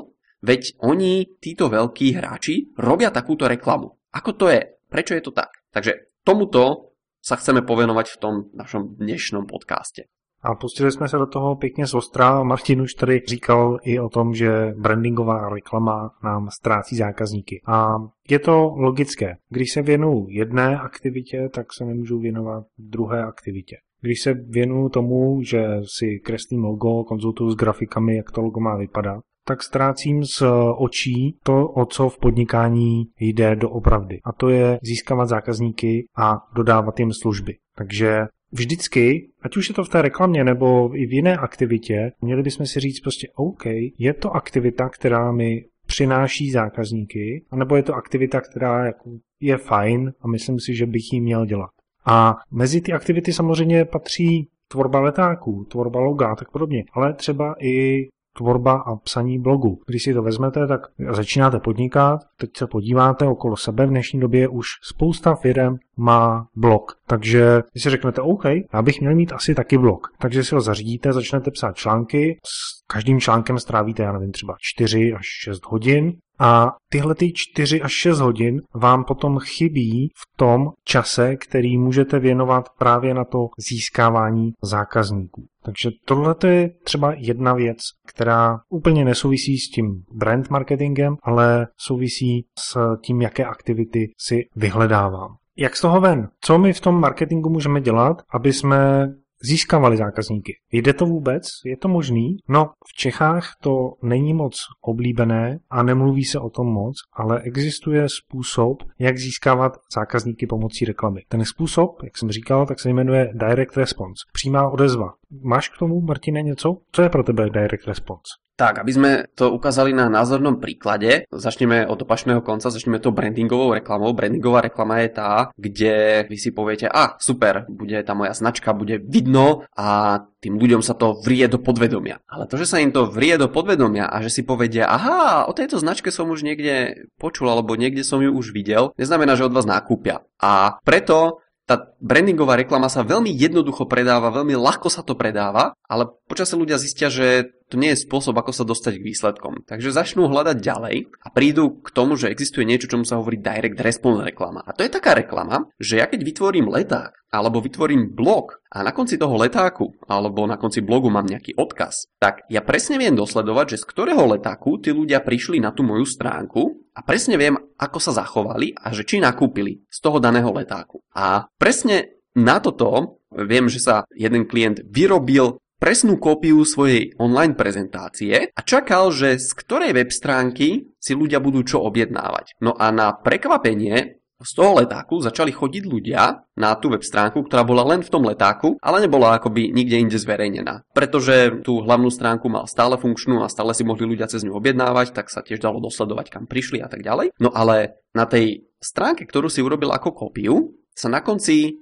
Veď 0.45 0.77
oni, 0.85 1.41
títo 1.41 1.73
veľkí 1.73 2.21
hráči, 2.21 2.77
robia 2.77 3.09
takúto 3.09 3.49
reklamu. 3.49 3.97
Ako 4.13 4.37
to 4.37 4.53
je? 4.53 4.61
Prečo 4.93 5.17
je 5.17 5.25
to 5.25 5.33
tak? 5.33 5.49
Takže 5.73 6.21
tomuto 6.21 6.93
sa 7.25 7.41
chceme 7.41 7.65
povenovať 7.65 8.07
v 8.13 8.21
tom 8.21 8.35
našom 8.53 9.01
dnešnom 9.01 9.49
podcaste. 9.49 10.05
A 10.45 10.55
pustili 10.55 10.93
jsme 10.93 11.09
se 11.09 11.17
do 11.17 11.27
toho 11.27 11.57
pěkně 11.57 11.87
z. 11.87 11.95
Martin 12.43 12.81
už 12.83 12.95
tady 12.95 13.23
říkal 13.27 13.79
i 13.83 14.01
o 14.01 14.09
tom, 14.09 14.35
že 14.35 14.75
brandingová 14.77 15.49
reklama 15.49 16.11
nám 16.25 16.49
ztrácí 16.51 16.97
zákazníky. 16.97 17.63
A 17.67 17.97
je 18.29 18.39
to 18.39 18.75
logické. 18.77 19.37
Když 19.49 19.73
se 19.73 19.83
věnuju 19.83 20.27
jedné 20.29 20.79
aktivitě, 20.79 21.49
tak 21.55 21.73
se 21.73 21.85
nemůžu 21.85 22.19
věnovat 22.19 22.65
druhé 22.79 23.25
aktivitě. 23.25 23.77
Když 24.01 24.21
se 24.21 24.35
věnuju 24.35 24.89
tomu, 24.89 25.43
že 25.43 25.67
si 25.99 26.21
kreslím 26.25 26.65
logo, 26.65 27.05
konzultuju 27.05 27.51
s 27.51 27.57
grafikami, 27.57 28.17
jak 28.17 28.31
to 28.31 28.41
logo 28.41 28.61
má 28.61 28.77
vypadat, 28.77 29.25
tak 29.47 29.63
ztrácím 29.63 30.25
z 30.25 30.43
očí 30.77 31.39
to, 31.43 31.69
o 31.69 31.87
co 31.87 32.09
v 32.09 32.19
podnikání 32.19 33.05
jde 33.21 33.57
doopravdy. 33.57 34.21
A 34.25 34.33
to 34.33 34.49
je 34.49 34.79
získávat 34.83 35.27
zákazníky 35.27 36.07
a 36.17 36.37
dodávat 36.55 36.99
jim 37.01 37.13
služby. 37.13 37.55
Takže 37.77 38.21
vždycky, 38.53 39.29
ať 39.43 39.57
už 39.57 39.69
je 39.69 39.75
to 39.75 39.85
v 39.85 39.89
té 39.89 40.03
reklamě 40.03 40.45
nebo 40.45 40.97
i 40.97 41.07
v 41.07 41.13
jiné 41.13 41.37
aktivitě, 41.37 42.13
měli 42.21 42.43
bychom 42.43 42.67
si 42.67 42.81
říct 42.81 43.01
prostě 43.01 43.29
OK, 43.35 43.65
je 43.99 44.15
to 44.15 44.31
aktivita, 44.31 44.89
která 44.89 45.33
mi 45.33 45.65
přináší 45.87 46.51
zákazníky, 46.51 47.45
anebo 47.51 47.77
je 47.77 47.83
to 47.83 47.95
aktivita, 47.95 48.41
která 48.41 48.93
je 49.41 49.57
fajn 49.57 50.13
a 50.21 50.29
myslím 50.29 50.61
si, 50.61 50.75
že 50.75 50.87
bych 50.87 51.13
ji 51.13 51.21
měl 51.21 51.47
dělat. 51.47 51.71
A 52.07 52.37
mezi 52.51 52.81
ty 52.81 52.93
aktivity 52.93 53.33
samozřejmě 53.33 53.85
patří 53.85 54.49
tvorba 54.69 55.01
letáků, 55.01 55.65
tvorba 55.65 56.01
loga 56.01 56.29
a 56.29 56.37
tak 56.37 56.51
podobně, 56.51 56.85
ale 56.93 57.15
třeba 57.15 57.55
i 57.61 58.07
tvorba 58.37 58.73
a 58.73 58.97
psaní 58.97 59.39
blogu. 59.39 59.79
Když 59.87 60.03
si 60.03 60.15
to 60.15 60.23
vezmete, 60.23 60.67
tak 60.67 60.81
začínáte 61.11 61.59
podnikat, 61.59 62.21
teď 62.37 62.51
se 62.57 62.67
podíváte 62.67 63.27
okolo 63.27 63.57
sebe, 63.57 63.87
v 63.87 63.91
dnešní 63.91 64.21
době 64.21 64.49
už 64.49 64.67
spousta 64.83 65.35
firm 65.35 65.77
má 65.97 66.47
blog. 66.57 66.93
Takže 67.07 67.63
když 67.73 67.83
si 67.83 67.91
řeknete, 67.91 68.21
OK, 68.21 68.45
já 68.73 68.83
bych 68.83 69.01
měl 69.01 69.15
mít 69.15 69.33
asi 69.33 69.55
taky 69.55 69.79
blog. 69.79 70.07
Takže 70.19 70.45
si 70.45 70.55
ho 70.55 70.61
zařídíte, 70.61 71.13
začnete 71.13 71.51
psát 71.51 71.77
články, 71.77 72.39
s 72.45 72.87
každým 72.87 73.21
článkem 73.21 73.59
strávíte, 73.59 74.03
já 74.03 74.13
nevím, 74.13 74.33
třeba 74.33 74.57
4 74.61 75.13
až 75.15 75.27
6 75.45 75.63
hodin, 75.67 76.13
a 76.39 76.73
tyhle 76.91 77.15
ty 77.15 77.33
4 77.35 77.83
až 77.83 77.93
6 77.93 78.21
hodin 78.21 78.63
vám 78.75 79.05
potom 79.05 79.39
chybí 79.39 80.09
v 80.09 80.37
tom 80.37 80.71
čase, 80.85 81.37
který 81.37 81.79
můžete 81.79 82.19
věnovat 82.19 82.65
právě 82.79 83.15
na 83.15 83.25
to 83.25 83.39
získávání 83.71 84.53
zákazníků. 84.63 85.47
Takže 85.65 85.91
tohle 86.05 86.35
je 86.47 86.71
třeba 86.85 87.15
jedna 87.17 87.55
věc, 87.55 87.79
která 88.07 88.59
úplně 88.69 89.05
nesouvisí 89.05 89.59
s 89.59 89.71
tím 89.71 90.05
brand 90.13 90.51
marketingem, 90.51 91.17
ale 91.23 91.67
souvisí 91.77 92.47
s 92.59 92.79
tím, 93.05 93.23
jaké 93.23 93.45
aktivity 93.45 94.13
si 94.19 94.49
vyhledávám. 94.57 95.37
Jak 95.57 95.77
z 95.77 95.81
toho 95.81 96.01
ven? 96.01 96.29
Co 96.41 96.59
my 96.59 96.73
v 96.73 96.81
tom 96.81 97.01
marketingu 97.01 97.51
můžeme 97.51 97.81
dělat, 97.81 98.23
aby 98.35 98.53
jsme 98.53 99.09
získávali 99.45 99.97
zákazníky. 99.97 100.53
Jde 100.73 100.93
to 100.93 101.07
vůbec? 101.07 101.43
Je 101.65 101.77
to 101.77 101.89
možný? 101.89 102.37
No, 102.49 102.71
v 102.89 102.95
Čechách 102.97 103.51
to 103.63 103.93
není 104.03 104.35
moc 104.35 104.55
oblíbené 104.81 105.59
a 105.71 105.83
nemluví 105.83 106.25
se 106.25 106.39
o 106.39 106.51
tom 106.51 106.67
moc, 106.67 106.95
ale 107.13 107.41
existuje 107.41 108.07
způsob, 108.09 108.83
jak 108.99 109.19
získávat 109.19 109.73
zákazníky 109.95 110.47
pomocí 110.47 110.85
reklamy. 110.85 111.21
Ten 111.29 111.45
způsob, 111.45 112.03
jak 112.05 112.19
jsem 112.19 112.31
říkal, 112.31 112.67
tak 112.67 112.81
se 112.81 112.91
jmenuje 112.91 113.33
Direct 113.35 113.77
Response, 113.77 114.21
přímá 114.33 114.69
odezva. 114.69 115.13
Máš 115.43 115.69
k 115.69 115.79
tomu, 115.79 116.01
Martine, 116.01 116.43
něco? 116.43 116.77
Co 116.93 117.03
je 117.03 117.09
pro 117.09 117.23
tebe 117.23 117.51
Direct 117.51 117.87
Response? 117.87 118.45
Tak, 118.55 118.87
aby 118.87 118.93
sme 118.95 119.11
to 119.35 119.51
ukázali 119.51 119.91
na 119.91 120.07
názornom 120.07 120.63
príklade, 120.63 121.27
začneme 121.27 121.91
od 121.91 121.99
opačného 122.07 122.39
konca, 122.39 122.71
začneme 122.71 123.03
to 123.03 123.11
brandingovou 123.11 123.75
reklamou. 123.75 124.15
Brandingová 124.15 124.63
reklama 124.63 125.03
je 125.03 125.11
tá, 125.11 125.51
kde 125.59 126.23
vy 126.31 126.37
si 126.39 126.55
poviete, 126.55 126.87
a 126.87 127.19
super, 127.19 127.67
bude 127.67 127.99
tá 128.07 128.15
moja 128.15 128.31
značka, 128.31 128.71
bude 128.71 129.03
vidno 129.03 129.67
a 129.75 130.23
tým 130.39 130.55
ľuďom 130.55 130.87
sa 130.87 130.95
to 130.95 131.19
vrie 131.19 131.51
do 131.51 131.59
podvedomia. 131.59 132.23
Ale 132.31 132.47
to, 132.47 132.55
že 132.55 132.71
sa 132.71 132.79
im 132.79 132.95
to 132.95 133.11
vrie 133.11 133.35
do 133.35 133.51
podvedomia 133.51 134.07
a 134.07 134.23
že 134.23 134.31
si 134.31 134.47
povedia, 134.47 134.87
aha, 134.87 135.51
o 135.51 135.53
tejto 135.57 135.83
značke 135.83 136.15
som 136.15 136.31
už 136.31 136.47
niekde 136.47 137.11
počul 137.19 137.51
alebo 137.51 137.75
niekde 137.75 138.07
som 138.07 138.23
ju 138.23 138.31
už 138.31 138.55
videl, 138.55 138.95
neznamená, 138.95 139.35
že 139.35 139.51
od 139.51 139.57
vás 139.57 139.67
nákúpia. 139.67 140.23
A 140.39 140.79
preto 140.87 141.43
tá 141.65 141.97
brandingová 141.97 142.61
reklama 142.61 142.93
sa 142.93 143.01
veľmi 143.01 143.33
jednoducho 143.33 143.89
predáva, 143.89 144.29
veľmi 144.29 144.53
ľahko 144.53 144.93
sa 144.93 145.01
to 145.01 145.17
predáva, 145.17 145.73
ale 145.89 146.13
počasie 146.29 146.61
ľudia 146.61 146.77
zistia, 146.77 147.09
že 147.09 147.57
to 147.73 147.81
nie 147.81 147.97
je 147.97 148.05
spôsob, 148.05 148.37
ako 148.37 148.53
sa 148.53 148.69
dostať 148.69 149.01
k 149.01 149.07
výsledkom. 149.09 149.65
Takže 149.65 149.97
začnú 149.97 150.29
hľadať 150.29 150.61
ďalej 150.61 150.97
a 151.25 151.29
prídu 151.33 151.81
k 151.81 151.89
tomu, 151.97 152.21
že 152.21 152.29
existuje 152.29 152.69
niečo, 152.69 152.87
čomu 152.93 153.09
sa 153.09 153.17
hovorí 153.17 153.41
direct 153.41 153.81
response 153.81 154.21
reklama. 154.21 154.61
A 154.61 154.77
to 154.77 154.85
je 154.85 154.93
taká 154.93 155.17
reklama, 155.17 155.73
že 155.81 155.99
ja 155.99 156.07
keď 156.07 156.21
vytvorím 156.21 156.69
leták 156.69 157.17
alebo 157.33 157.65
vytvorím 157.65 158.13
blog 158.13 158.61
a 158.69 158.85
na 158.85 158.93
konci 158.93 159.17
toho 159.17 159.35
letáku 159.35 159.97
alebo 160.07 160.45
na 160.45 160.61
konci 160.61 160.85
blogu 160.85 161.09
mám 161.09 161.27
nejaký 161.27 161.57
odkaz, 161.57 162.13
tak 162.21 162.45
ja 162.53 162.61
presne 162.61 163.01
viem 163.01 163.17
dosledovať, 163.17 163.75
že 163.75 163.81
z 163.83 163.89
ktorého 163.89 164.23
letáku 164.37 164.79
tí 164.79 164.93
ľudia 164.93 165.25
prišli 165.25 165.59
na 165.59 165.73
tú 165.73 165.83
moju 165.83 166.05
stránku 166.05 166.84
a 166.95 167.03
presne 167.03 167.35
viem, 167.35 167.59
ako 167.75 167.99
sa 167.99 168.15
zachovali 168.15 168.71
a 168.79 168.95
že 168.95 169.03
či 169.03 169.19
nakúpili 169.19 169.83
z 169.91 169.99
toho 169.99 170.23
daného 170.23 170.49
letáku. 170.55 171.03
A 171.11 171.51
presne 171.59 172.23
na 172.39 172.63
toto 172.63 173.21
viem, 173.35 173.67
že 173.67 173.83
sa 173.83 174.07
jeden 174.15 174.47
klient 174.47 174.83
vyrobil 174.87 175.59
presnú 175.83 176.17
kópiu 176.17 176.63
svojej 176.63 177.13
online 177.19 177.59
prezentácie 177.59 178.49
a 178.55 178.61
čakal, 178.63 179.11
že 179.11 179.37
z 179.37 179.51
ktorej 179.59 179.93
web 179.93 180.09
stránky 180.09 180.97
si 180.97 181.13
ľudia 181.13 181.43
budú 181.43 181.67
čo 181.67 181.83
objednávať. 181.85 182.57
No 182.63 182.73
a 182.79 182.89
na 182.95 183.13
prekvapenie 183.13 184.24
z 184.43 184.53
toho 184.59 184.83
letáku 184.83 185.23
začali 185.23 185.55
chodiť 185.55 185.85
ľudia 185.87 186.23
na 186.59 186.75
tú 186.75 186.91
web 186.91 187.03
stránku, 187.03 187.47
ktorá 187.47 187.63
bola 187.63 187.87
len 187.87 188.03
v 188.03 188.11
tom 188.11 188.27
letáku, 188.27 188.77
ale 188.83 189.05
nebola 189.05 189.39
akoby 189.39 189.71
nikde 189.71 190.01
inde 190.01 190.19
zverejnená. 190.19 190.83
Pretože 190.91 191.63
tú 191.63 191.83
hlavnú 191.87 192.11
stránku 192.11 192.51
mal 192.51 192.67
stále 192.67 192.99
funkčnú 192.99 193.47
a 193.47 193.53
stále 193.53 193.71
si 193.73 193.87
mohli 193.87 194.05
ľudia 194.05 194.27
cez 194.27 194.43
ňu 194.43 194.55
objednávať, 194.59 195.15
tak 195.15 195.31
sa 195.31 195.47
tiež 195.47 195.63
dalo 195.63 195.79
dosledovať, 195.79 196.35
kam 196.35 196.45
prišli 196.51 196.83
a 196.83 196.91
tak 196.91 197.07
ďalej. 197.07 197.39
No 197.39 197.55
ale 197.55 198.03
na 198.11 198.27
tej 198.27 198.67
stránke, 198.83 199.23
ktorú 199.25 199.47
si 199.47 199.63
urobil 199.63 199.95
ako 199.95 200.11
kópiu, 200.13 200.75
sa 200.95 201.11
na 201.11 201.23
konci 201.23 201.79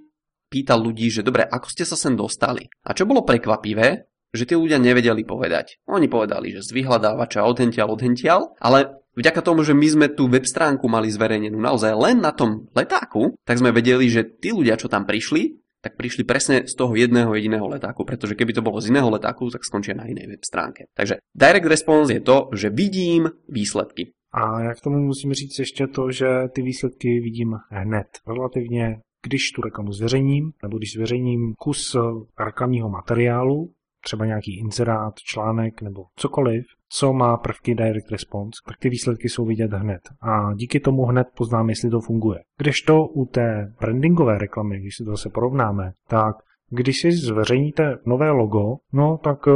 pýtal 0.53 0.85
ľudí, 0.85 1.09
že 1.09 1.25
dobre, 1.25 1.49
ako 1.49 1.69
ste 1.73 1.89
sa 1.89 1.97
sem 1.97 2.13
dostali? 2.13 2.69
A 2.85 2.93
čo 2.93 3.09
bolo 3.09 3.25
prekvapivé, 3.25 4.05
že 4.33 4.49
tí 4.49 4.57
ľudia 4.57 4.81
nevedeli 4.81 5.29
povedať. 5.29 5.81
Oni 5.89 6.09
povedali, 6.09 6.57
že 6.57 6.65
z 6.65 6.73
vyhľadávača 6.73 7.45
odhentiaľ, 7.45 7.93
odhentiaľ, 7.93 8.57
ale 8.61 9.02
vďaka 9.17 9.41
tomu, 9.43 9.65
že 9.65 9.75
my 9.77 9.89
sme 9.89 10.07
tú 10.13 10.29
web 10.29 10.45
stránku 10.45 10.89
mali 10.89 11.13
zverejnenú 11.13 11.59
naozaj 11.59 11.93
len 11.97 12.21
na 12.21 12.33
tom 12.33 12.69
letáku, 12.77 13.37
tak 13.45 13.59
sme 13.59 13.75
vedeli, 13.75 14.09
že 14.09 14.25
tí 14.25 14.53
ľudia, 14.53 14.77
čo 14.81 14.89
tam 14.89 15.05
prišli, 15.05 15.63
tak 15.83 15.99
prišli 15.99 16.23
presne 16.23 16.63
z 16.63 16.75
toho 16.79 16.95
jedného 16.95 17.35
jediného 17.35 17.67
letáku, 17.67 18.07
pretože 18.07 18.39
keby 18.39 18.55
to 18.55 18.63
bolo 18.63 18.79
z 18.79 18.95
iného 18.95 19.11
letáku, 19.11 19.51
tak 19.51 19.67
skončia 19.67 19.99
na 19.99 20.07
inej 20.07 20.31
web 20.31 20.43
stránke. 20.47 20.87
Takže 20.95 21.19
direct 21.35 21.67
response 21.67 22.15
je 22.15 22.23
to, 22.23 22.49
že 22.55 22.71
vidím 22.71 23.31
výsledky. 23.49 24.15
A 24.33 24.61
já 24.61 24.75
k 24.75 24.81
tomu 24.81 24.99
musím 24.99 25.33
říct 25.33 25.59
ještě 25.59 25.87
to, 25.87 26.11
že 26.11 26.27
ty 26.55 26.63
výsledky 26.63 27.21
vidím 27.21 27.59
hned. 27.69 28.07
Relativně, 28.27 29.01
když 29.23 29.51
tu 29.51 29.63
reklamu 29.63 29.93
zveřejním, 29.93 30.53
nebo 30.63 30.79
když 30.79 30.93
zveřejním 30.93 31.55
kus 31.59 31.97
reklamního 32.39 32.89
materiálu, 32.89 33.73
třeba 34.05 34.27
nějaký 34.27 34.59
inzerát, 34.59 35.15
článek 35.17 35.83
nebo 35.83 36.05
cokoliv, 36.17 36.65
co 36.95 37.13
má 37.13 37.37
prvky 37.37 37.75
direct 37.75 38.11
response, 38.11 38.61
tak 38.67 38.77
ty 38.79 38.89
výsledky 38.89 39.29
jsou 39.29 39.45
vidět 39.45 39.73
hned. 39.73 40.01
A 40.23 40.55
díky 40.55 40.81
tomu 40.81 41.03
hned 41.03 41.27
poznám, 41.37 41.71
jestli 41.71 41.91
to 41.91 42.01
funguje. 42.01 42.41
Kdežto 42.59 43.07
u 43.07 43.25
té 43.25 43.73
brandingové 43.81 44.39
reklamy, 44.39 44.81
když 44.81 44.97
si 44.97 45.05
to 45.05 45.11
zase 45.11 45.29
porovnáme, 45.31 45.93
tak 46.09 46.37
když 46.71 47.01
si 47.01 47.13
zveřejníte 47.13 47.99
nové 48.07 48.31
logo, 48.31 48.77
no 48.93 49.19
tak 49.25 49.39
eh, 49.49 49.53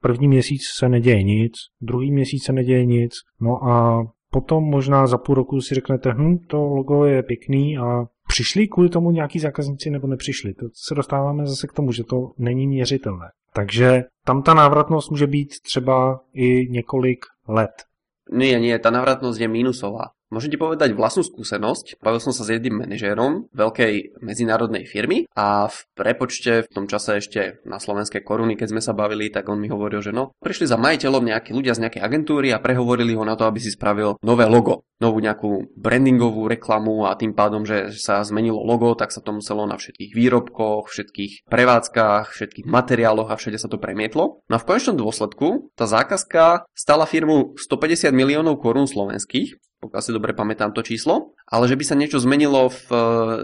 první 0.00 0.28
měsíc 0.28 0.60
se 0.78 0.88
neděje 0.88 1.22
nic, 1.22 1.52
druhý 1.80 2.12
měsíc 2.12 2.44
se 2.44 2.52
neděje 2.52 2.86
nic, 2.86 3.12
no 3.40 3.64
a 3.64 4.04
potom 4.30 4.64
možná 4.64 5.06
za 5.06 5.18
půl 5.18 5.34
roku 5.34 5.60
si 5.60 5.74
řeknete, 5.74 6.12
hm, 6.12 6.38
to 6.48 6.56
logo 6.56 7.04
je 7.04 7.22
pěkný 7.22 7.78
a 7.78 8.04
přišli 8.28 8.68
kvůli 8.68 8.88
tomu 8.88 9.10
nějaký 9.10 9.38
zákazníci 9.38 9.90
nebo 9.90 10.06
nepřišli. 10.06 10.54
To 10.54 10.66
se 10.88 10.94
dostáváme 10.94 11.46
zase 11.46 11.66
k 11.66 11.72
tomu, 11.72 11.92
že 11.92 12.04
to 12.04 12.16
není 12.38 12.66
měřitelné. 12.66 13.26
Takže 13.54 14.10
tam 14.26 14.42
ta 14.42 14.54
návratnost 14.54 15.10
může 15.10 15.26
být 15.26 15.50
třeba 15.62 16.20
i 16.34 16.66
několik 16.70 17.24
let. 17.48 17.86
Nie, 18.24 18.56
nie, 18.56 18.72
tá 18.80 18.88
návratnosť 18.88 19.36
je 19.36 19.48
mínusová. 19.48 20.16
Môžem 20.34 20.50
ti 20.50 20.58
povedať 20.58 20.98
vlastnú 20.98 21.22
skúsenosť. 21.22 22.02
Bavil 22.02 22.18
som 22.18 22.34
sa 22.34 22.42
s 22.42 22.50
jedným 22.50 22.82
manažérom 22.82 23.46
veľkej 23.54 24.18
medzinárodnej 24.18 24.82
firmy 24.82 25.30
a 25.38 25.70
v 25.70 25.76
prepočte 25.94 26.66
v 26.66 26.72
tom 26.74 26.90
čase 26.90 27.22
ešte 27.22 27.62
na 27.62 27.78
slovenské 27.78 28.26
koruny, 28.26 28.58
keď 28.58 28.74
sme 28.74 28.82
sa 28.82 28.98
bavili, 28.98 29.30
tak 29.30 29.46
on 29.46 29.62
mi 29.62 29.70
hovoril, 29.70 30.02
že 30.02 30.10
no, 30.10 30.34
prišli 30.42 30.66
za 30.66 30.74
majiteľom 30.74 31.22
nejakí 31.22 31.54
ľudia 31.54 31.78
z 31.78 31.86
nejakej 31.86 32.02
agentúry 32.02 32.50
a 32.50 32.58
prehovorili 32.58 33.14
ho 33.14 33.22
na 33.22 33.38
to, 33.38 33.46
aby 33.46 33.62
si 33.62 33.70
spravil 33.70 34.18
nové 34.26 34.50
logo, 34.50 34.82
novú 34.98 35.22
nejakú 35.22 35.70
brandingovú 35.78 36.50
reklamu 36.50 37.06
a 37.06 37.14
tým 37.14 37.30
pádom, 37.30 37.62
že 37.62 37.94
sa 37.94 38.18
zmenilo 38.26 38.58
logo, 38.58 38.90
tak 38.98 39.14
sa 39.14 39.22
to 39.22 39.38
muselo 39.38 39.70
na 39.70 39.78
všetkých 39.78 40.18
výrobkoch, 40.18 40.90
všetkých 40.90 41.46
prevádzkach, 41.46 42.34
všetkých 42.34 42.66
materiáloch 42.66 43.30
a 43.30 43.38
všade 43.38 43.62
sa 43.62 43.70
to 43.70 43.78
premietlo. 43.78 44.42
No 44.50 44.54
a 44.58 44.58
v 44.58 44.66
konečnom 44.66 44.98
dôsledku 44.98 45.70
tá 45.78 45.86
zákazka 45.86 46.66
stala 46.74 47.06
firmu 47.06 47.54
150 47.54 48.10
miliónov 48.10 48.58
korún 48.58 48.90
slovenských 48.90 49.62
pokiaľ 49.84 50.02
si 50.02 50.16
dobre 50.16 50.32
pamätám 50.32 50.72
to 50.72 50.80
číslo, 50.80 51.36
ale 51.44 51.68
že 51.68 51.76
by 51.76 51.84
sa 51.84 51.98
niečo 52.00 52.16
zmenilo 52.16 52.72
v 52.72 52.88
eh, 52.88 53.00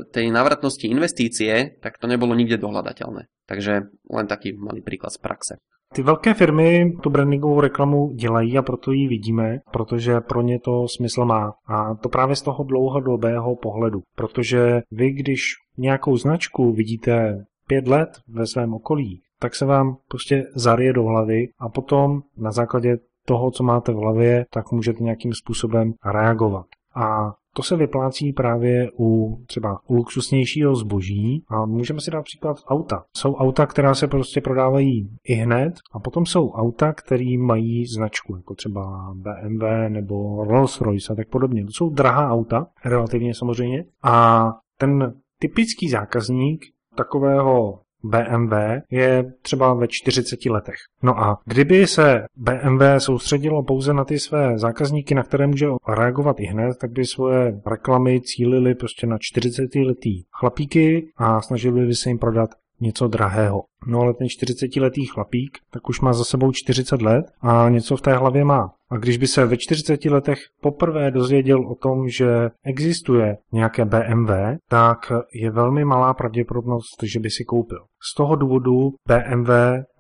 tej 0.09 0.32
návratnosti 0.32 0.88
investície, 0.88 1.76
tak 1.85 2.00
to 2.00 2.09
nebolo 2.09 2.32
nikde 2.32 2.56
dohľadateľné. 2.56 3.28
Takže 3.44 3.92
len 4.09 4.26
taký 4.26 4.56
malý 4.56 4.80
príklad 4.80 5.12
z 5.12 5.20
praxe. 5.20 5.54
Ty 5.94 6.02
velké 6.02 6.35
firmy 6.35 6.92
tu 7.02 7.11
brandingovou 7.11 7.61
reklamu 7.61 8.12
dělají 8.14 8.59
a 8.59 8.62
proto 8.62 8.92
ji 8.92 9.09
vidíme, 9.09 9.59
protože 9.73 10.20
pro 10.20 10.42
ně 10.42 10.59
to 10.59 10.87
smysl 10.88 11.25
má. 11.25 11.52
A 11.66 11.94
to 11.94 12.09
právě 12.09 12.37
z 12.37 12.42
toho 12.42 12.64
dlouhodobého 12.64 13.56
pohledu. 13.56 14.00
Protože 14.16 14.80
vy, 14.90 15.11
když 15.11 15.40
nějakou 15.78 16.16
značku 16.16 16.73
vidíte 16.73 17.44
pět 17.66 17.88
let 17.88 18.09
ve 18.28 18.47
svém 18.47 18.75
okolí, 18.75 19.20
tak 19.40 19.54
se 19.54 19.64
vám 19.64 19.97
prostě 20.09 20.44
zarije 20.54 20.92
do 20.92 21.02
hlavy 21.02 21.49
a 21.59 21.68
potom 21.68 22.20
na 22.37 22.52
základě 22.52 22.97
toho, 23.26 23.50
co 23.50 23.62
máte 23.62 23.92
v 23.92 23.96
hlavě, 23.96 24.46
tak 24.50 24.72
můžete 24.72 25.02
nějakým 25.02 25.32
způsobem 25.32 25.92
reagovat. 26.04 26.66
A 26.94 27.32
to 27.54 27.62
se 27.62 27.76
vyplácí 27.76 28.32
právě 28.32 28.90
u 28.98 29.38
třeba 29.46 29.78
u 29.88 29.94
luxusnějšího 29.94 30.76
zboží 30.76 31.44
a 31.48 31.66
můžeme 31.66 32.00
si 32.00 32.10
dát 32.10 32.22
příklad 32.22 32.56
auta. 32.66 33.04
Jsou 33.16 33.34
auta, 33.34 33.66
která 33.66 33.94
se 33.94 34.08
prostě 34.08 34.40
prodávají 34.40 35.08
i 35.24 35.34
hned 35.34 35.74
a 35.92 35.98
potom 36.00 36.26
jsou 36.26 36.50
auta, 36.50 36.92
které 36.92 37.38
mají 37.38 37.86
značku, 37.86 38.36
jako 38.36 38.54
třeba 38.54 39.14
BMW 39.14 39.64
nebo 39.88 40.44
Rolls-Royce 40.44 41.12
a 41.12 41.14
tak 41.14 41.28
podobně. 41.28 41.64
To 41.64 41.70
jsou 41.72 41.90
drahá 41.90 42.30
auta, 42.30 42.66
relativně 42.84 43.34
samozřejmě. 43.34 43.84
A 44.02 44.46
ten 44.78 45.14
typický 45.40 45.88
zákazník 45.88 46.60
takového 46.96 47.80
BMW 48.04 48.52
je 48.90 49.33
třeba 49.42 49.75
ve 49.75 49.87
40 49.88 50.47
letech. 50.47 50.75
No 51.02 51.19
a 51.19 51.38
kdyby 51.45 51.87
se 51.87 52.23
BMW 52.37 52.83
soustředilo 52.99 53.62
pouze 53.62 53.95
na 53.95 54.04
ty 54.04 54.19
své 54.19 54.59
zákazníky, 54.59 55.14
na 55.14 55.23
které 55.23 55.47
může 55.47 55.66
reagovat 55.88 56.40
i 56.40 56.45
hned, 56.45 56.76
tak 56.80 56.90
by 56.90 57.04
svoje 57.04 57.61
reklamy 57.66 58.21
cílili 58.21 58.75
prostě 58.75 59.07
na 59.07 59.16
40 59.21 59.75
letý 59.75 60.23
chlapíky 60.33 61.09
a 61.16 61.42
snažili 61.42 61.87
by 61.87 61.95
se 61.95 62.11
jim 62.11 62.19
prodat 62.19 62.50
něco 62.80 63.08
drahého. 63.08 63.62
No 63.87 64.00
ale 64.00 64.14
ten 64.14 64.26
40-letý 64.26 65.06
chlapík, 65.06 65.58
tak 65.70 65.88
už 65.88 66.00
má 66.00 66.12
za 66.12 66.25
sebou 66.25 66.52
40 66.52 67.02
let 67.02 67.26
a 67.40 67.68
něco 67.68 67.96
v 67.96 68.00
té 68.00 68.16
hlavě 68.16 68.44
má. 68.44 68.72
A 68.90 68.96
když 68.96 69.18
by 69.18 69.26
se 69.26 69.46
ve 69.46 69.56
40 69.56 70.04
letech 70.04 70.38
poprvé 70.60 71.10
dozvěděl 71.10 71.70
o 71.70 71.75
tom, 71.75 72.08
že 72.08 72.50
existuje 72.64 73.37
nějaké 73.52 73.84
BMW, 73.84 74.30
tak 74.68 75.12
je 75.34 75.50
velmi 75.50 75.84
malá 75.84 76.14
pravděpodobnost, 76.14 77.02
že 77.02 77.20
by 77.20 77.30
si 77.30 77.44
koupil. 77.44 77.78
Z 78.12 78.14
toho 78.14 78.37
důvodu 78.37 78.90
BMW 79.08 79.50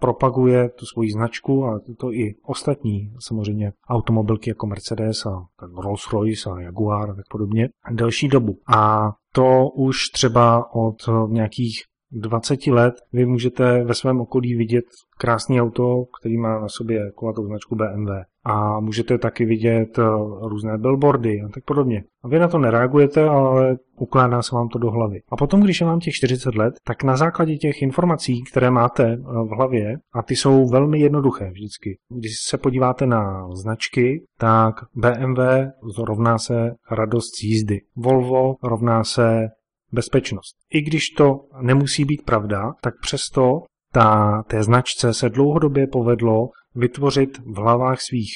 propaguje 0.00 0.68
tu 0.68 0.86
svoji 0.86 1.12
značku 1.12 1.64
a 1.64 1.80
to 1.98 2.12
i 2.12 2.34
ostatní 2.44 3.12
samozřejmě 3.18 3.72
automobilky 3.88 4.50
jako 4.50 4.66
Mercedes 4.66 5.26
a 5.26 5.46
Rolls-Royce 5.62 6.52
a 6.52 6.60
Jaguar 6.60 7.10
a 7.10 7.14
tak 7.14 7.24
podobně 7.30 7.68
delší 7.90 8.28
dobu. 8.28 8.58
A 8.74 9.12
to 9.32 9.68
už 9.74 9.96
třeba 10.12 10.74
od 10.74 10.96
nějakých 11.28 11.84
20 12.12 12.66
let 12.66 12.94
vy 13.12 13.26
můžete 13.26 13.84
ve 13.84 13.94
svém 13.94 14.20
okolí 14.20 14.54
vidět 14.54 14.84
krásný 15.18 15.60
auto, 15.60 16.04
který 16.20 16.38
má 16.38 16.60
na 16.60 16.68
sobě 16.68 17.10
kulatou 17.14 17.46
značku 17.46 17.76
BMW. 17.76 18.10
A 18.44 18.80
můžete 18.80 19.18
taky 19.18 19.44
vidět 19.44 19.98
eh, 19.98 20.02
různé 20.48 20.78
billboardy 20.78 21.40
a 21.40 21.48
tak 21.48 21.64
podobně. 21.64 22.04
A 22.22 22.28
vy 22.28 22.38
na 22.38 22.48
to 22.48 22.58
nereagujete, 22.58 23.28
ale 23.28 23.76
ukládá 23.98 24.42
se 24.42 24.54
vám 24.54 24.68
to 24.68 24.78
do 24.78 24.90
hlavy. 24.90 25.20
A 25.28 25.36
potom, 25.36 25.60
když 25.60 25.80
je 25.80 25.86
vám 25.86 26.00
těch 26.00 26.14
40 26.14 26.54
let, 26.54 26.74
tak 26.84 27.02
na 27.02 27.16
základě 27.16 27.56
těch 27.56 27.82
informací, 27.82 28.42
které 28.50 28.70
máte 28.70 29.04
eh, 29.12 29.16
v 29.16 29.56
hlavě, 29.56 29.98
a 30.12 30.22
ty 30.22 30.36
jsou 30.36 30.68
velmi 30.68 31.00
jednoduché 31.00 31.50
vždycky. 31.50 31.98
Když 32.08 32.32
se 32.48 32.58
podíváte 32.58 33.06
na 33.06 33.48
značky, 33.54 34.24
tak 34.38 34.74
BMW 34.94 35.40
rovná 36.04 36.38
se 36.38 36.74
radost 36.90 37.42
jízdy. 37.42 37.80
Volvo 37.96 38.54
rovná 38.62 39.04
se 39.04 39.48
bezpečnost. 39.92 40.56
I 40.72 40.82
když 40.82 41.08
to 41.08 41.40
nemusí 41.62 42.04
být 42.04 42.22
pravda, 42.24 42.72
tak 42.82 42.94
přesto 43.00 43.62
ta, 43.92 44.42
té 44.42 44.62
značce 44.62 45.14
se 45.14 45.28
dlouhodobě 45.28 45.86
povedlo 45.86 46.48
vytvořit 46.74 47.38
v 47.38 47.56
hlavách 47.56 48.00
svých 48.00 48.32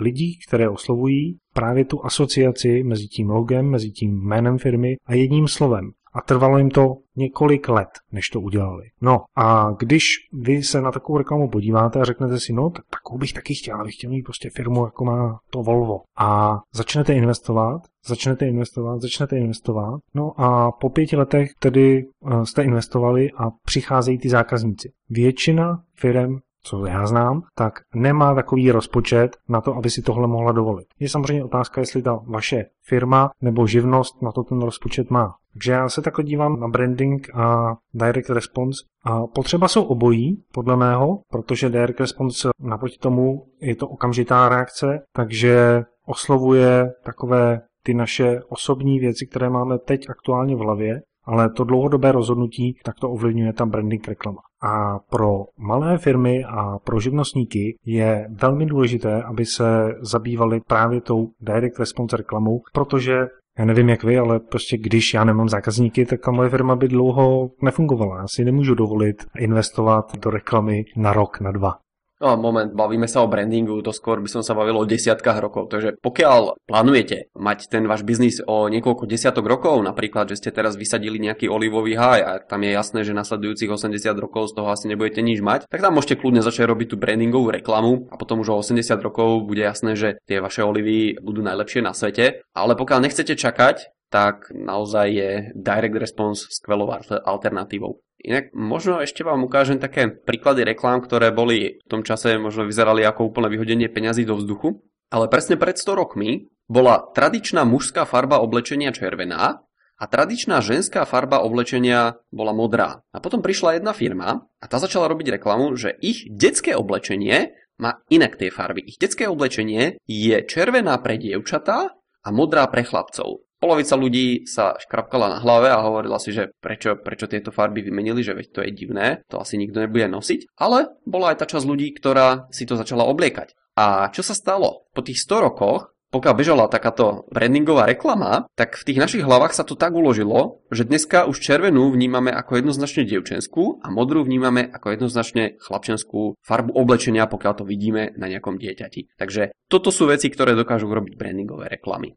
lidí, 0.00 0.38
které 0.48 0.68
oslovují, 0.68 1.38
právě 1.54 1.84
tu 1.84 2.04
asociaci 2.04 2.82
mezi 2.82 3.06
tím 3.06 3.30
logem, 3.30 3.70
mezi 3.70 3.90
tím 3.90 4.20
jménem 4.28 4.58
firmy 4.58 4.96
a 5.06 5.14
jedním 5.14 5.48
slovem 5.48 5.90
a 6.14 6.20
trvalo 6.20 6.58
jim 6.58 6.70
to 6.70 6.96
několik 7.16 7.68
let, 7.68 7.88
než 8.12 8.28
to 8.32 8.40
udělali. 8.40 8.84
No 9.00 9.20
a 9.36 9.70
když 9.78 10.04
vy 10.32 10.62
se 10.62 10.80
na 10.80 10.92
takovou 10.92 11.18
reklamu 11.18 11.48
podíváte 11.48 12.00
a 12.00 12.04
řeknete 12.04 12.40
si, 12.40 12.52
no 12.52 12.70
tak 12.70 12.84
takovou 12.90 13.18
bych 13.18 13.32
taky 13.32 13.54
chtěl, 13.54 13.84
bych 13.84 13.94
chtěl 13.94 14.10
mít 14.10 14.22
prostě 14.22 14.50
firmu, 14.56 14.84
jako 14.84 15.04
má 15.04 15.38
to 15.50 15.62
Volvo. 15.62 16.00
A 16.18 16.58
začnete 16.74 17.14
investovat, 17.14 17.80
začnete 18.06 18.46
investovat, 18.46 19.00
začnete 19.00 19.38
investovat, 19.38 20.00
no 20.14 20.40
a 20.40 20.72
po 20.72 20.90
pěti 20.90 21.16
letech 21.16 21.50
tedy 21.58 22.02
eh, 22.02 22.46
jste 22.46 22.62
investovali 22.62 23.30
a 23.38 23.50
přicházejí 23.64 24.18
ty 24.18 24.28
zákazníci. 24.28 24.92
Většina 25.10 25.82
firm 25.94 26.38
co 26.64 26.86
já 26.86 27.06
znám, 27.06 27.42
tak 27.54 27.74
nemá 27.94 28.34
takový 28.34 28.70
rozpočet 28.70 29.36
na 29.48 29.60
to, 29.60 29.74
aby 29.76 29.90
si 29.90 30.02
tohle 30.02 30.28
mohla 30.28 30.52
dovolit. 30.52 30.86
Je 31.00 31.08
samozřejmě 31.08 31.44
otázka, 31.44 31.80
jestli 31.80 32.02
ta 32.02 32.20
vaše 32.26 32.64
firma 32.82 33.30
nebo 33.42 33.66
živnost 33.66 34.22
na 34.22 34.32
to 34.32 34.42
ten 34.42 34.62
rozpočet 34.62 35.10
má. 35.10 35.34
Takže 35.52 35.72
já 35.72 35.88
se 35.88 36.02
takhle 36.02 36.24
dívám 36.24 36.60
na 36.60 36.68
branding 36.68 37.30
a 37.34 37.76
direct 37.94 38.30
response. 38.30 38.84
A 39.04 39.26
potřeba 39.26 39.68
jsou 39.68 39.82
obojí, 39.82 40.44
podle 40.52 40.76
mého, 40.76 41.20
protože 41.30 41.68
direct 41.68 42.00
response 42.00 42.48
naproti 42.60 42.98
tomu 42.98 43.46
je 43.60 43.76
to 43.76 43.88
okamžitá 43.88 44.48
reakce, 44.48 45.02
takže 45.12 45.84
oslovuje 46.06 46.92
takové 47.04 47.60
ty 47.82 47.94
naše 47.94 48.40
osobní 48.48 48.98
věci, 48.98 49.26
které 49.26 49.50
máme 49.50 49.78
teď 49.78 50.06
aktuálně 50.10 50.56
v 50.56 50.58
hlavě 50.58 51.02
ale 51.26 51.50
to 51.50 51.64
dlouhodobé 51.64 52.12
rozhodnutí 52.12 52.76
tak 52.84 52.94
to 53.00 53.10
ovlivňuje 53.10 53.52
tam 53.52 53.70
branding 53.70 54.08
reklama. 54.08 54.40
A 54.62 54.98
pro 54.98 55.44
malé 55.58 55.98
firmy 55.98 56.44
a 56.44 56.78
pro 56.78 57.00
živnostníky 57.00 57.76
je 57.86 58.28
velmi 58.30 58.66
důležité, 58.66 59.22
aby 59.22 59.46
se 59.46 59.94
zabývali 60.00 60.60
právě 60.60 61.00
tou 61.00 61.28
direct 61.40 61.78
response 61.78 62.16
reklamou, 62.16 62.60
protože 62.72 63.14
Já 63.58 63.64
nevím 63.64 63.88
jak 63.88 64.04
vy, 64.04 64.18
ale 64.18 64.40
prostě 64.40 64.76
když 64.76 65.14
já 65.14 65.24
nemám 65.24 65.48
zákazníky, 65.48 66.06
tak 66.06 66.20
ta 66.20 66.30
moje 66.30 66.50
firma 66.50 66.76
by 66.76 66.88
dlouho 66.88 67.50
nefungovala. 67.62 68.18
Já 68.18 68.24
si 68.28 68.44
nemůžu 68.44 68.74
dovolit 68.74 69.26
investovat 69.38 70.16
do 70.16 70.30
reklamy 70.30 70.84
na 70.96 71.12
rok, 71.12 71.40
na 71.40 71.52
dva. 71.52 71.83
No, 72.24 72.40
moment, 72.40 72.72
bavíme 72.72 73.04
sa 73.04 73.20
o 73.20 73.28
brandingu, 73.28 73.84
to 73.84 73.92
skôr 73.92 74.16
by 74.16 74.32
som 74.32 74.40
sa 74.40 74.56
bavil 74.56 74.80
o 74.80 74.88
desiatkách 74.88 75.44
rokov. 75.44 75.68
Takže 75.68 76.00
pokiaľ 76.00 76.56
plánujete 76.64 77.28
mať 77.36 77.68
ten 77.68 77.84
váš 77.84 78.00
biznis 78.00 78.40
o 78.40 78.72
niekoľko 78.72 79.04
desiatok 79.04 79.44
rokov, 79.44 79.84
napríklad, 79.84 80.32
že 80.32 80.40
ste 80.40 80.48
teraz 80.48 80.80
vysadili 80.80 81.20
nejaký 81.20 81.52
olivový 81.52 82.00
háj 82.00 82.20
a 82.24 82.32
tam 82.40 82.64
je 82.64 82.72
jasné, 82.72 83.04
že 83.04 83.12
nasledujúcich 83.12 83.68
80 83.68 84.00
rokov 84.16 84.56
z 84.56 84.56
toho 84.56 84.72
asi 84.72 84.88
nebudete 84.88 85.20
nič 85.20 85.44
mať, 85.44 85.68
tak 85.68 85.84
tam 85.84 86.00
môžete 86.00 86.16
kľudne 86.16 86.40
začať 86.40 86.64
robiť 86.64 86.88
tú 86.92 86.96
brandingovú 86.96 87.52
reklamu 87.52 88.08
a 88.08 88.16
potom 88.16 88.40
už 88.40 88.56
o 88.56 88.60
80 88.64 88.80
rokov 89.04 89.44
bude 89.44 89.60
jasné, 89.60 89.92
že 89.92 90.16
tie 90.24 90.40
vaše 90.40 90.64
olivy 90.64 91.20
budú 91.20 91.44
najlepšie 91.44 91.84
na 91.84 91.92
svete. 91.92 92.40
Ale 92.56 92.72
pokiaľ 92.72 93.04
nechcete 93.04 93.36
čakať, 93.36 93.92
tak 94.08 94.48
naozaj 94.48 95.06
je 95.12 95.30
direct 95.52 95.98
response 96.00 96.48
skvelou 96.48 96.88
alternatívou. 97.26 98.03
Inak 98.24 98.56
možno 98.56 99.04
ešte 99.04 99.20
vám 99.20 99.44
ukážem 99.44 99.76
také 99.76 100.08
príklady 100.08 100.64
reklám, 100.64 101.04
ktoré 101.04 101.28
boli 101.28 101.76
v 101.84 101.88
tom 101.92 102.00
čase 102.00 102.40
možno 102.40 102.64
vyzerali 102.64 103.04
ako 103.04 103.28
úplne 103.28 103.52
vyhodenie 103.52 103.92
peňazí 103.92 104.24
do 104.24 104.40
vzduchu. 104.40 104.80
Ale 105.12 105.28
presne 105.28 105.60
pred 105.60 105.76
100 105.76 106.00
rokmi 106.00 106.48
bola 106.64 107.04
tradičná 107.12 107.68
mužská 107.68 108.08
farba 108.08 108.40
oblečenia 108.40 108.96
červená 108.96 109.60
a 109.94 110.04
tradičná 110.08 110.64
ženská 110.64 111.04
farba 111.04 111.44
oblečenia 111.44 112.16
bola 112.32 112.56
modrá. 112.56 113.04
A 113.12 113.20
potom 113.20 113.44
prišla 113.44 113.76
jedna 113.78 113.92
firma 113.92 114.48
a 114.58 114.64
tá 114.64 114.80
začala 114.80 115.06
robiť 115.12 115.36
reklamu, 115.36 115.76
že 115.76 115.92
ich 116.00 116.24
detské 116.32 116.72
oblečenie 116.74 117.52
má 117.76 118.00
inak 118.08 118.40
tie 118.40 118.48
farby. 118.48 118.82
Ich 118.88 118.96
detské 118.96 119.28
oblečenie 119.28 120.00
je 120.08 120.36
červená 120.48 120.96
pre 120.98 121.20
dievčatá 121.20 121.92
a 122.24 122.28
modrá 122.32 122.64
pre 122.72 122.82
chlapcov. 122.82 123.44
Polovica 123.64 123.96
ľudí 123.96 124.44
sa 124.44 124.76
škrapkala 124.76 125.32
na 125.32 125.38
hlave 125.40 125.72
a 125.72 125.80
hovorila 125.80 126.20
si, 126.20 126.36
že 126.36 126.52
prečo, 126.60 127.00
prečo 127.00 127.24
tieto 127.24 127.48
farby 127.48 127.80
vymenili, 127.80 128.20
že 128.20 128.36
veď 128.36 128.46
to 128.52 128.60
je 128.60 128.76
divné, 128.76 129.24
to 129.32 129.40
asi 129.40 129.56
nikto 129.56 129.80
nebude 129.80 130.04
nosiť. 130.04 130.52
Ale 130.60 130.92
bola 131.08 131.32
aj 131.32 131.40
tá 131.40 131.46
časť 131.48 131.64
ľudí, 131.64 131.96
ktorá 131.96 132.52
si 132.52 132.68
to 132.68 132.76
začala 132.76 133.08
obliekať. 133.08 133.56
A 133.80 134.12
čo 134.12 134.20
sa 134.20 134.36
stalo? 134.36 134.84
Po 134.92 135.00
tých 135.00 135.16
100 135.16 135.48
rokoch 135.48 135.96
pokiaľ 136.14 136.34
bežala 136.38 136.70
takáto 136.70 137.26
brandingová 137.34 137.90
reklama, 137.90 138.46
tak 138.54 138.78
v 138.78 138.86
tých 138.86 139.02
našich 139.02 139.26
hlavách 139.26 139.50
sa 139.50 139.66
to 139.66 139.74
tak 139.74 139.90
uložilo, 139.90 140.62
že 140.70 140.86
dneska 140.86 141.26
už 141.26 141.42
červenú 141.42 141.90
vnímame 141.90 142.30
ako 142.30 142.62
jednoznačne 142.62 143.02
dievčenskú 143.02 143.82
a 143.82 143.90
modrú 143.90 144.22
vnímame 144.22 144.62
ako 144.62 144.94
jednoznačne 144.94 145.58
chlapčenskú 145.58 146.38
farbu 146.38 146.70
oblečenia, 146.70 147.26
pokiaľ 147.26 147.52
to 147.58 147.64
vidíme 147.66 148.14
na 148.14 148.30
nejakom 148.30 148.62
dieťati. 148.62 149.18
Takže 149.18 149.50
toto 149.66 149.90
sú 149.90 150.06
veci, 150.06 150.30
ktoré 150.30 150.54
dokážu 150.54 150.86
robiť 150.86 151.18
brandingové 151.18 151.66
reklamy. 151.66 152.14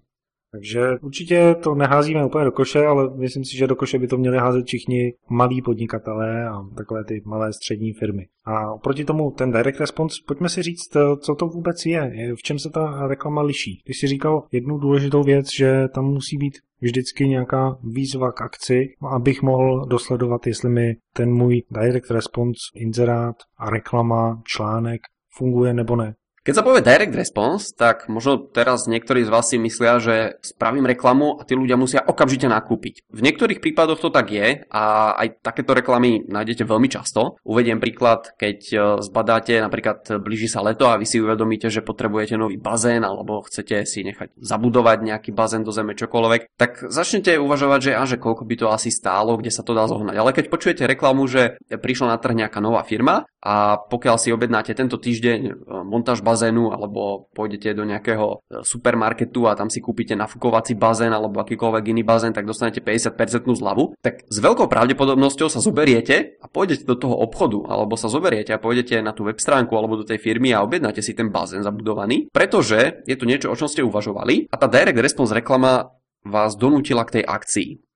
Takže 0.52 0.82
určitě 1.02 1.56
to 1.64 1.76
neházíme 1.76 2.26
úplně 2.26 2.46
do 2.46 2.52
koše, 2.52 2.86
ale 2.86 3.18
myslím 3.18 3.46
si, 3.46 3.58
že 3.58 3.68
do 3.68 3.76
koše 3.76 4.00
by 4.00 4.08
to 4.08 4.18
měli 4.18 4.38
házet 4.38 4.66
všichni 4.66 5.14
malí 5.30 5.62
podnikatelé 5.62 6.50
a 6.50 6.64
takové 6.78 7.04
ty 7.04 7.22
malé 7.26 7.54
střední 7.54 7.94
firmy. 7.94 8.28
A 8.46 8.74
oproti 8.74 9.06
tomu 9.06 9.32
ten 9.32 9.52
direct 9.52 9.80
response, 9.80 10.16
pojďme 10.28 10.50
si 10.50 10.62
říct, 10.64 10.98
co 11.20 11.36
to 11.36 11.48
vůbec 11.48 11.86
je, 11.86 12.12
v 12.36 12.44
čem 12.44 12.60
se 12.60 12.70
ta 12.70 13.08
reklama 13.08 13.42
liší. 13.42 13.82
Ty 13.86 13.94
jsi 13.94 14.08
říkal 14.08 14.44
jednu 14.52 14.78
důležitou 14.78 15.24
věc, 15.24 15.48
že 15.58 15.88
tam 15.96 16.06
musí 16.06 16.38
být 16.38 16.54
vždycky 16.82 17.28
nějaká 17.28 17.78
výzva 17.84 18.32
k 18.32 18.42
akci, 18.42 18.86
abych 19.16 19.42
mohl 19.42 19.86
dosledovat, 19.86 20.48
jestli 20.48 20.70
mi 20.70 20.96
ten 21.14 21.34
můj 21.34 21.64
direct 21.72 22.12
response, 22.12 22.60
inzerát 22.76 23.36
a 23.58 23.70
reklama, 23.70 24.42
článek 24.46 25.02
funguje 25.38 25.74
nebo 25.74 25.96
ne. 25.96 26.16
Keď 26.48 26.56
sa 26.56 26.64
povie 26.64 26.80
direct 26.80 27.12
response, 27.12 27.76
tak 27.76 28.08
možno 28.08 28.40
teraz 28.40 28.88
niektorí 28.88 29.28
z 29.28 29.34
vás 29.36 29.52
si 29.52 29.60
myslia, 29.60 30.00
že 30.00 30.40
spravím 30.40 30.88
reklamu 30.88 31.36
a 31.36 31.44
tí 31.44 31.60
ľudia 31.60 31.76
musia 31.76 32.00
okamžite 32.00 32.48
nakúpiť. 32.48 33.04
V 33.12 33.20
niektorých 33.20 33.60
prípadoch 33.60 34.00
to 34.00 34.08
tak 34.08 34.32
je 34.32 34.64
a 34.72 35.12
aj 35.20 35.44
takéto 35.44 35.76
reklamy 35.76 36.24
nájdete 36.24 36.64
veľmi 36.64 36.88
často. 36.88 37.36
Uvediem 37.44 37.84
príklad, 37.84 38.32
keď 38.40 38.58
e, 38.64 38.78
zbadáte 39.04 39.60
napríklad 39.60 40.24
blíži 40.24 40.48
sa 40.48 40.64
leto 40.64 40.88
a 40.88 40.96
vy 40.96 41.04
si 41.04 41.20
uvedomíte, 41.20 41.68
že 41.68 41.84
potrebujete 41.84 42.40
nový 42.40 42.56
bazén 42.56 43.04
alebo 43.04 43.44
chcete 43.44 43.84
si 43.84 44.08
nechať 44.08 44.40
zabudovať 44.40 45.04
nejaký 45.04 45.36
bazén 45.36 45.68
do 45.68 45.76
zeme 45.76 46.00
čokoľvek, 46.00 46.56
tak 46.56 46.80
začnete 46.88 47.36
uvažovať, 47.44 47.80
že, 47.84 47.92
a, 47.92 48.08
že 48.08 48.24
koľko 48.24 48.48
by 48.48 48.56
to 48.56 48.72
asi 48.72 48.88
stálo, 48.88 49.36
kde 49.36 49.52
sa 49.52 49.68
to 49.68 49.76
dá 49.76 49.84
zohnať. 49.84 50.16
Ale 50.16 50.32
keď 50.32 50.48
počujete 50.48 50.88
reklamu, 50.88 51.28
že 51.28 51.60
prišla 51.68 52.16
na 52.16 52.18
trh 52.24 52.40
nejaká 52.40 52.64
nová 52.64 52.88
firma 52.88 53.28
a 53.44 53.76
pokiaľ 53.84 54.16
si 54.16 54.32
objednáte 54.32 54.72
tento 54.72 54.96
týždeň 54.96 55.40
e, 55.44 55.52
montáž 55.84 56.24
bazénu, 56.24 56.37
bazénu 56.38 56.70
alebo 56.70 57.34
pôjdete 57.34 57.74
do 57.74 57.82
nejakého 57.82 58.46
e, 58.46 58.62
supermarketu 58.62 59.50
a 59.50 59.58
tam 59.58 59.74
si 59.74 59.82
kúpite 59.82 60.14
nafukovací 60.14 60.78
bazén 60.78 61.10
alebo 61.10 61.42
akýkoľvek 61.42 61.84
iný 61.90 62.06
bazén, 62.06 62.38
tak 62.38 62.46
dostanete 62.46 62.86
50% 62.86 63.18
zľavu, 63.58 63.98
tak 64.06 64.22
s 64.30 64.38
veľkou 64.38 64.70
pravdepodobnosťou 64.70 65.50
sa 65.50 65.58
zoberiete 65.58 66.38
a 66.38 66.46
pôjdete 66.46 66.86
do 66.86 66.94
toho 66.94 67.18
obchodu 67.18 67.66
alebo 67.66 67.98
sa 67.98 68.06
zoberiete 68.06 68.54
a 68.54 68.62
pôjdete 68.62 69.02
na 69.02 69.18
tú 69.18 69.26
web 69.26 69.42
stránku 69.42 69.74
alebo 69.74 69.98
do 69.98 70.06
tej 70.06 70.22
firmy 70.22 70.54
a 70.54 70.62
objednáte 70.62 71.02
si 71.02 71.18
ten 71.18 71.34
bazén 71.34 71.66
zabudovaný, 71.66 72.30
pretože 72.30 73.02
je 73.10 73.18
to 73.18 73.26
niečo, 73.26 73.50
o 73.50 73.58
čom 73.58 73.66
ste 73.66 73.82
uvažovali 73.82 74.54
a 74.54 74.56
tá 74.62 74.70
direct 74.70 75.02
response 75.02 75.34
reklama 75.34 75.90
vás 76.22 76.54
donútila 76.60 77.08
k 77.08 77.22
tej 77.22 77.24
akcii. 77.26 77.87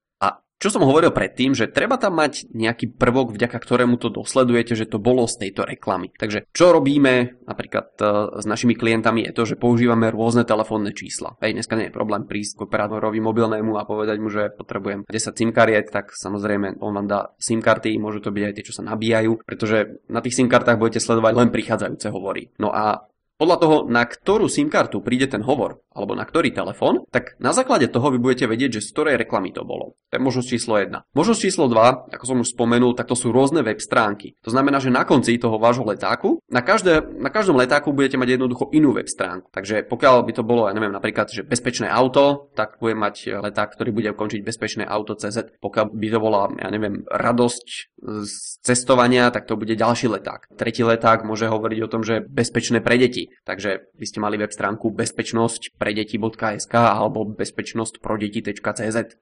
Čo 0.61 0.77
som 0.77 0.85
hovoril 0.85 1.09
predtým, 1.09 1.57
že 1.57 1.73
treba 1.73 1.97
tam 1.97 2.21
mať 2.21 2.53
nejaký 2.53 2.93
prvok, 2.93 3.33
vďaka 3.33 3.57
ktorému 3.57 3.97
to 3.97 4.13
dosledujete, 4.13 4.77
že 4.77 4.85
to 4.85 5.01
bolo 5.01 5.25
z 5.25 5.49
tejto 5.49 5.65
reklamy. 5.65 6.13
Takže 6.13 6.45
čo 6.53 6.69
robíme 6.69 7.41
napríklad 7.49 7.97
e, 7.97 8.05
s 8.37 8.45
našimi 8.45 8.77
klientami 8.77 9.25
je 9.25 9.33
to, 9.33 9.43
že 9.49 9.57
používame 9.57 10.13
rôzne 10.13 10.45
telefónne 10.45 10.93
čísla. 10.93 11.33
Hej, 11.41 11.57
dneska 11.57 11.73
nie 11.73 11.89
je 11.89 11.97
problém 11.97 12.29
prísť 12.29 12.61
k 12.61 12.63
operátorovi 12.69 13.17
mobilnému 13.17 13.73
a 13.73 13.89
povedať 13.89 14.21
mu, 14.21 14.29
že 14.29 14.53
potrebujem 14.53 15.09
10 15.09 15.33
SIM 15.33 15.49
kariet, 15.49 15.89
tak 15.89 16.13
samozrejme 16.13 16.77
on 16.77 16.93
vám 16.93 17.07
dá 17.09 17.19
SIM 17.41 17.65
karty, 17.65 17.97
môžu 17.97 18.21
to 18.21 18.29
byť 18.29 18.43
aj 18.45 18.53
tie, 18.53 18.67
čo 18.69 18.77
sa 18.77 18.85
nabíjajú, 18.85 19.41
pretože 19.41 19.97
na 20.13 20.21
tých 20.21 20.37
SIM 20.37 20.45
kartách 20.45 20.77
budete 20.77 21.01
sledovať 21.01 21.33
len 21.41 21.49
prichádzajúce 21.49 22.13
hovory. 22.13 22.53
No 22.61 22.69
a 22.69 23.10
podľa 23.41 23.57
toho, 23.57 23.77
na 23.89 24.05
ktorú 24.05 24.45
SIM 24.45 24.69
kartu 24.69 25.01
príde 25.01 25.25
ten 25.25 25.41
hovor, 25.41 25.81
alebo 25.97 26.13
na 26.13 26.29
ktorý 26.29 26.53
telefón, 26.53 27.09
tak 27.09 27.33
na 27.41 27.57
základe 27.57 27.89
toho 27.89 28.13
vy 28.13 28.21
budete 28.21 28.45
vedieť, 28.45 28.77
že 28.77 28.85
z 28.85 28.91
ktorej 28.93 29.17
reklamy 29.17 29.49
to 29.49 29.65
bolo. 29.65 29.97
To 30.13 30.13
je 30.13 30.21
možnosť 30.21 30.45
číslo 30.45 30.77
1. 30.77 31.09
Možnosť 31.17 31.41
číslo 31.41 31.65
2, 31.65 32.13
ako 32.13 32.25
som 32.29 32.37
už 32.45 32.53
spomenul, 32.53 32.93
tak 32.93 33.09
to 33.09 33.17
sú 33.17 33.33
rôzne 33.33 33.65
web 33.65 33.81
stránky. 33.81 34.37
To 34.45 34.53
znamená, 34.53 34.77
že 34.77 34.93
na 34.93 35.09
konci 35.09 35.41
toho 35.41 35.57
vášho 35.57 35.81
letáku, 35.89 36.37
na, 36.53 36.61
každé, 36.61 37.17
na 37.17 37.33
každom 37.33 37.57
letáku 37.57 37.89
budete 37.97 38.21
mať 38.21 38.37
jednoducho 38.37 38.69
inú 38.77 38.93
web 38.93 39.09
stránku. 39.09 39.49
Takže 39.49 39.89
pokiaľ 39.89 40.21
by 40.21 40.31
to 40.37 40.45
bolo, 40.45 40.69
ja 40.69 40.77
neviem, 40.77 40.93
napríklad, 40.93 41.33
že 41.33 41.41
bezpečné 41.41 41.89
auto, 41.89 42.53
tak 42.53 42.77
bude 42.77 42.93
mať 42.93 43.41
leták, 43.41 43.73
ktorý 43.73 43.89
bude 43.89 44.13
končiť 44.13 44.45
bezpečné 44.45 44.85
auto 44.85 45.17
CZ. 45.17 45.57
Pokiaľ 45.57 45.89
by 45.89 46.07
to 46.13 46.19
bola, 46.21 46.53
ja 46.61 46.69
neviem, 46.69 47.09
radosť 47.09 47.65
z 48.05 48.33
cestovania, 48.61 49.33
tak 49.33 49.49
to 49.49 49.57
bude 49.57 49.73
ďalší 49.73 50.13
leták. 50.13 50.45
Tretí 50.53 50.85
leták 50.85 51.25
môže 51.25 51.49
hovoriť 51.49 51.79
o 51.81 51.91
tom, 51.91 52.05
že 52.05 52.21
bezpečné 52.21 52.85
pre 52.85 53.01
deti. 53.01 53.30
Takže 53.43 53.91
vy 53.95 54.05
ste 54.05 54.19
mali 54.23 54.37
web 54.37 54.51
stránku 54.51 54.93
bezpečnosť 54.93 55.75
pre 55.75 55.91
alebo 56.71 57.25
bezpečnosť. 57.25 58.03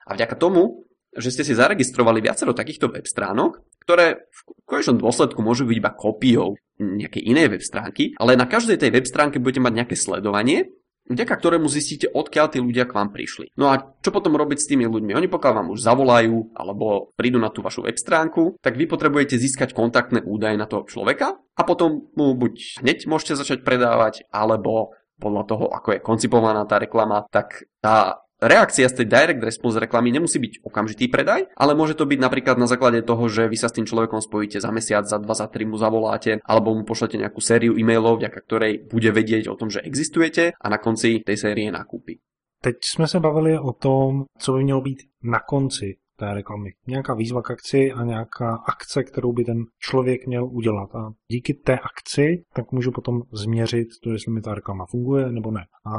A 0.05 0.11
vďaka 0.15 0.35
tomu, 0.35 0.89
že 1.15 1.33
ste 1.33 1.43
si 1.45 1.57
zaregistrovali 1.57 2.21
viacero 2.21 2.53
takýchto 2.53 2.93
web 2.93 3.05
stránok, 3.05 3.65
ktoré 3.81 4.29
v 4.29 4.39
konečnom 4.69 5.01
dôsledku 5.01 5.41
môžu 5.41 5.65
byť 5.65 5.77
iba 5.81 5.91
kópiou 5.97 6.53
nejakej 6.79 7.23
inej 7.25 7.47
web 7.57 7.63
stránky, 7.65 8.13
ale 8.15 8.39
na 8.39 8.45
každej 8.45 8.79
tej 8.79 8.93
web 8.93 9.05
stránke 9.09 9.41
budete 9.41 9.59
mať 9.59 9.73
nejaké 9.73 9.95
sledovanie 9.97 10.69
vďaka 11.09 11.33
ktorému 11.35 11.65
zistíte, 11.65 12.07
odkiaľ 12.13 12.53
tí 12.53 12.61
ľudia 12.61 12.85
k 12.85 12.95
vám 12.95 13.09
prišli. 13.09 13.51
No 13.57 13.73
a 13.73 13.81
čo 13.99 14.13
potom 14.13 14.37
robiť 14.37 14.57
s 14.61 14.69
tými 14.69 14.85
ľuďmi? 14.85 15.17
Oni 15.17 15.27
pokiaľ 15.27 15.53
vám 15.57 15.69
už 15.73 15.81
zavolajú 15.81 16.53
alebo 16.53 17.11
prídu 17.17 17.41
na 17.41 17.49
tú 17.49 17.65
vašu 17.65 17.83
web 17.83 17.97
stránku, 17.97 18.61
tak 18.61 18.77
vy 18.77 18.85
potrebujete 18.85 19.35
získať 19.35 19.73
kontaktné 19.73 20.21
údaje 20.21 20.55
na 20.55 20.69
toho 20.69 20.85
človeka 20.85 21.41
a 21.57 21.61
potom 21.65 22.07
mu 22.13 22.37
buď 22.37 22.85
hneď 22.85 23.09
môžete 23.09 23.35
začať 23.35 23.65
predávať, 23.65 24.29
alebo 24.29 24.93
podľa 25.19 25.43
toho, 25.51 25.65
ako 25.67 25.99
je 25.99 25.99
koncipovaná 25.99 26.63
tá 26.63 26.79
reklama, 26.79 27.27
tak 27.27 27.67
tá 27.83 28.23
reakcia 28.41 28.89
z 28.89 29.03
tej 29.03 29.07
direct 29.07 29.43
response 29.43 29.79
reklamy 29.79 30.11
nemusí 30.11 30.39
byť 30.39 30.63
okamžitý 30.63 31.11
predaj, 31.11 31.51
ale 31.55 31.75
môže 31.75 31.95
to 31.95 32.07
byť 32.07 32.19
napríklad 32.19 32.57
na 32.57 32.67
základe 32.67 33.03
toho, 33.03 33.27
že 33.27 33.47
vy 33.47 33.57
sa 33.59 33.67
s 33.67 33.75
tým 33.75 33.85
človekom 33.85 34.23
spojíte 34.23 34.59
za 34.59 34.71
mesiac, 34.71 35.05
za 35.05 35.19
dva, 35.19 35.35
za 35.35 35.47
tri 35.47 35.67
mu 35.67 35.77
zavoláte, 35.77 36.39
alebo 36.43 36.73
mu 36.73 36.83
pošlete 36.83 37.19
nejakú 37.19 37.39
sériu 37.43 37.75
e-mailov, 37.75 38.19
vďaka 38.19 38.39
ktorej 38.43 38.73
bude 38.87 39.11
vedieť 39.11 39.51
o 39.51 39.55
tom, 39.59 39.69
že 39.69 39.83
existujete 39.83 40.55
a 40.55 40.65
na 40.71 40.79
konci 40.79 41.21
tej 41.21 41.37
série 41.37 41.71
nakúpi. 41.71 42.19
Teď 42.61 42.75
jsme 42.81 43.07
se 43.07 43.19
bavili 43.19 43.59
o 43.59 43.73
tom, 43.73 44.25
co 44.37 44.53
by 44.53 44.63
mělo 44.63 44.81
být 44.81 44.99
na 45.23 45.39
konci 45.39 45.95
té 46.19 46.33
reklamy. 46.33 46.69
Nějaká 46.87 47.13
výzva 47.13 47.41
k 47.41 47.51
akci 47.51 47.91
a 47.91 48.03
nějaká 48.03 48.55
akce, 48.55 49.03
kterou 49.03 49.33
by 49.33 49.43
ten 49.43 49.57
člověk 49.79 50.27
měl 50.27 50.45
udělat. 50.45 50.95
A 50.95 51.11
díky 51.31 51.53
té 51.53 51.79
akci 51.79 52.43
tak 52.53 52.71
můžu 52.71 52.91
potom 52.91 53.21
změřit 53.31 53.87
to, 54.03 54.11
jestli 54.11 54.31
mi 54.31 54.41
ta 54.41 54.55
reklama 54.55 54.85
funguje 54.85 55.31
nebo 55.31 55.51
ne. 55.51 55.61
A 55.85 55.91